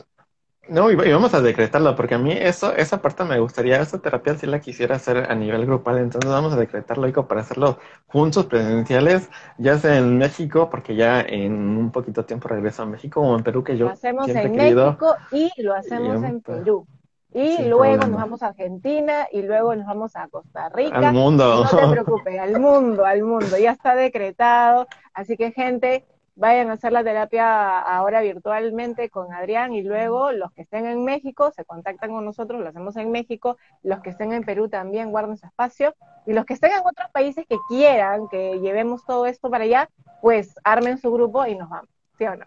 [0.69, 4.35] No, y, vamos a decretarlo, porque a mí eso, esa parte me gustaría, esa terapia
[4.35, 9.29] si la quisiera hacer a nivel grupal, entonces vamos a decretarlo, para hacerlo juntos, presenciales,
[9.57, 13.43] ya sea en México, porque ya en un poquito tiempo regreso a México, o en
[13.43, 16.85] Perú, que yo Lo hacemos en México y lo hacemos en Perú.
[17.33, 20.97] Y luego nos vamos a Argentina y luego nos vamos a Costa Rica.
[20.97, 21.63] Al mundo.
[21.63, 23.57] No te preocupes, al mundo, al mundo.
[23.57, 24.87] Ya está decretado.
[25.13, 26.05] Así que, gente,
[26.37, 31.03] vayan a hacer la terapia ahora virtualmente con Adrián y luego los que estén en
[31.03, 35.09] México se contactan con nosotros, lo hacemos en México, los que estén en Perú también
[35.09, 35.95] guarden su espacio
[36.27, 39.89] y los que estén en otros países que quieran que llevemos todo esto para allá,
[40.21, 42.45] pues armen su grupo y nos vamos, ¿sí o no?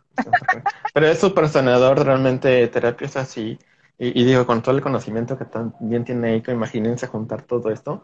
[0.94, 3.58] Pero es súper sanador realmente terapias así
[3.98, 8.02] y, digo, con todo el conocimiento que también tiene Eiko, imagínense juntar todo esto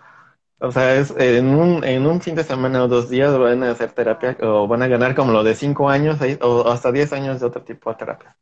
[0.58, 3.70] o sea, es, en, un, en un fin de semana o dos días van a
[3.70, 7.40] hacer terapia o van a ganar como lo de cinco años o hasta diez años
[7.40, 8.36] de otro tipo de terapia.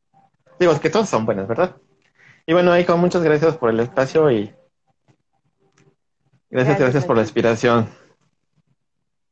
[0.58, 1.76] Digo, es que todos son buenas, ¿verdad?
[2.46, 4.54] Y bueno, Aiko, muchas gracias por el espacio y
[6.50, 7.88] gracias, gracias, por la inspiración.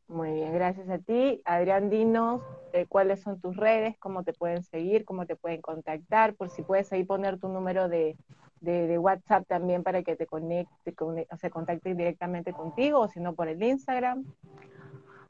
[0.08, 1.40] Muy bien, gracias a ti.
[1.44, 2.42] Adrián, dinos
[2.72, 6.62] eh, cuáles son tus redes, cómo te pueden seguir, cómo te pueden contactar, por si
[6.62, 8.16] puedes ahí poner tu número de,
[8.62, 13.34] de, WhatsApp también para que te conecte, o sea, contacte directamente contigo, o si no
[13.34, 14.24] por el Instagram.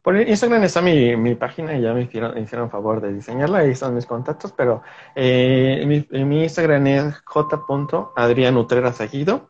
[0.02, 3.58] Por el Instagram está mi, mi página y ya me hicieron, hicieron favor de diseñarla,
[3.58, 4.82] ahí están mis contactos, pero
[5.14, 9.48] eh, mi, mi, Instagram es j.adrianutrera seguido.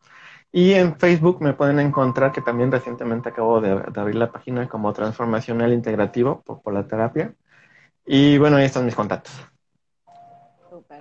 [0.55, 4.93] Y en Facebook me pueden encontrar, que también recientemente acabo de, abrir la página como
[4.93, 7.35] Transformacional Integrativo por, por la terapia.
[8.05, 9.52] Y bueno, ahí están mis contactos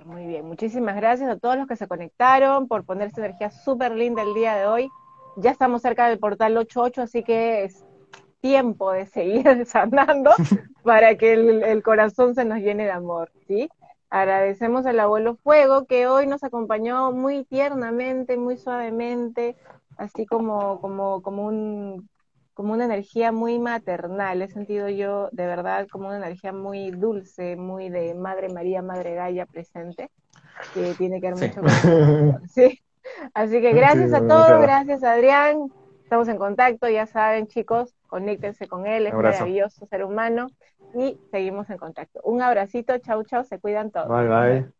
[0.04, 0.46] muy bien.
[0.46, 4.34] Muchísimas gracias a todos los que se conectaron por poner esta energía súper linda el
[4.34, 4.90] día de hoy.
[5.36, 7.84] Ya estamos cerca del portal 88, así que es
[8.40, 10.30] tiempo de seguir sanando
[10.82, 13.68] para que el, corazón se nos llene de amor, ¿sí?
[14.10, 19.56] Agradecemos al abuelo Fuego que hoy nos acompañó muy tiernamente, muy suavemente,
[19.96, 22.10] así como, como, como un
[22.54, 27.56] como una energía muy maternal, he sentido yo de verdad como una energía muy dulce,
[27.56, 30.10] muy de Madre María, Madre Gaia presente,
[30.72, 31.70] que tiene que ver mucho con...
[32.48, 32.80] sí.
[33.34, 35.72] Así que gracias a todos, gracias Adrián,
[36.04, 40.48] estamos en contacto, ya saben chicos, conéctense con él, es maravilloso ser humano
[40.94, 42.20] y seguimos en contacto.
[42.24, 44.08] Un abracito, chau chau, se cuidan todos.
[44.08, 44.72] Bye bye.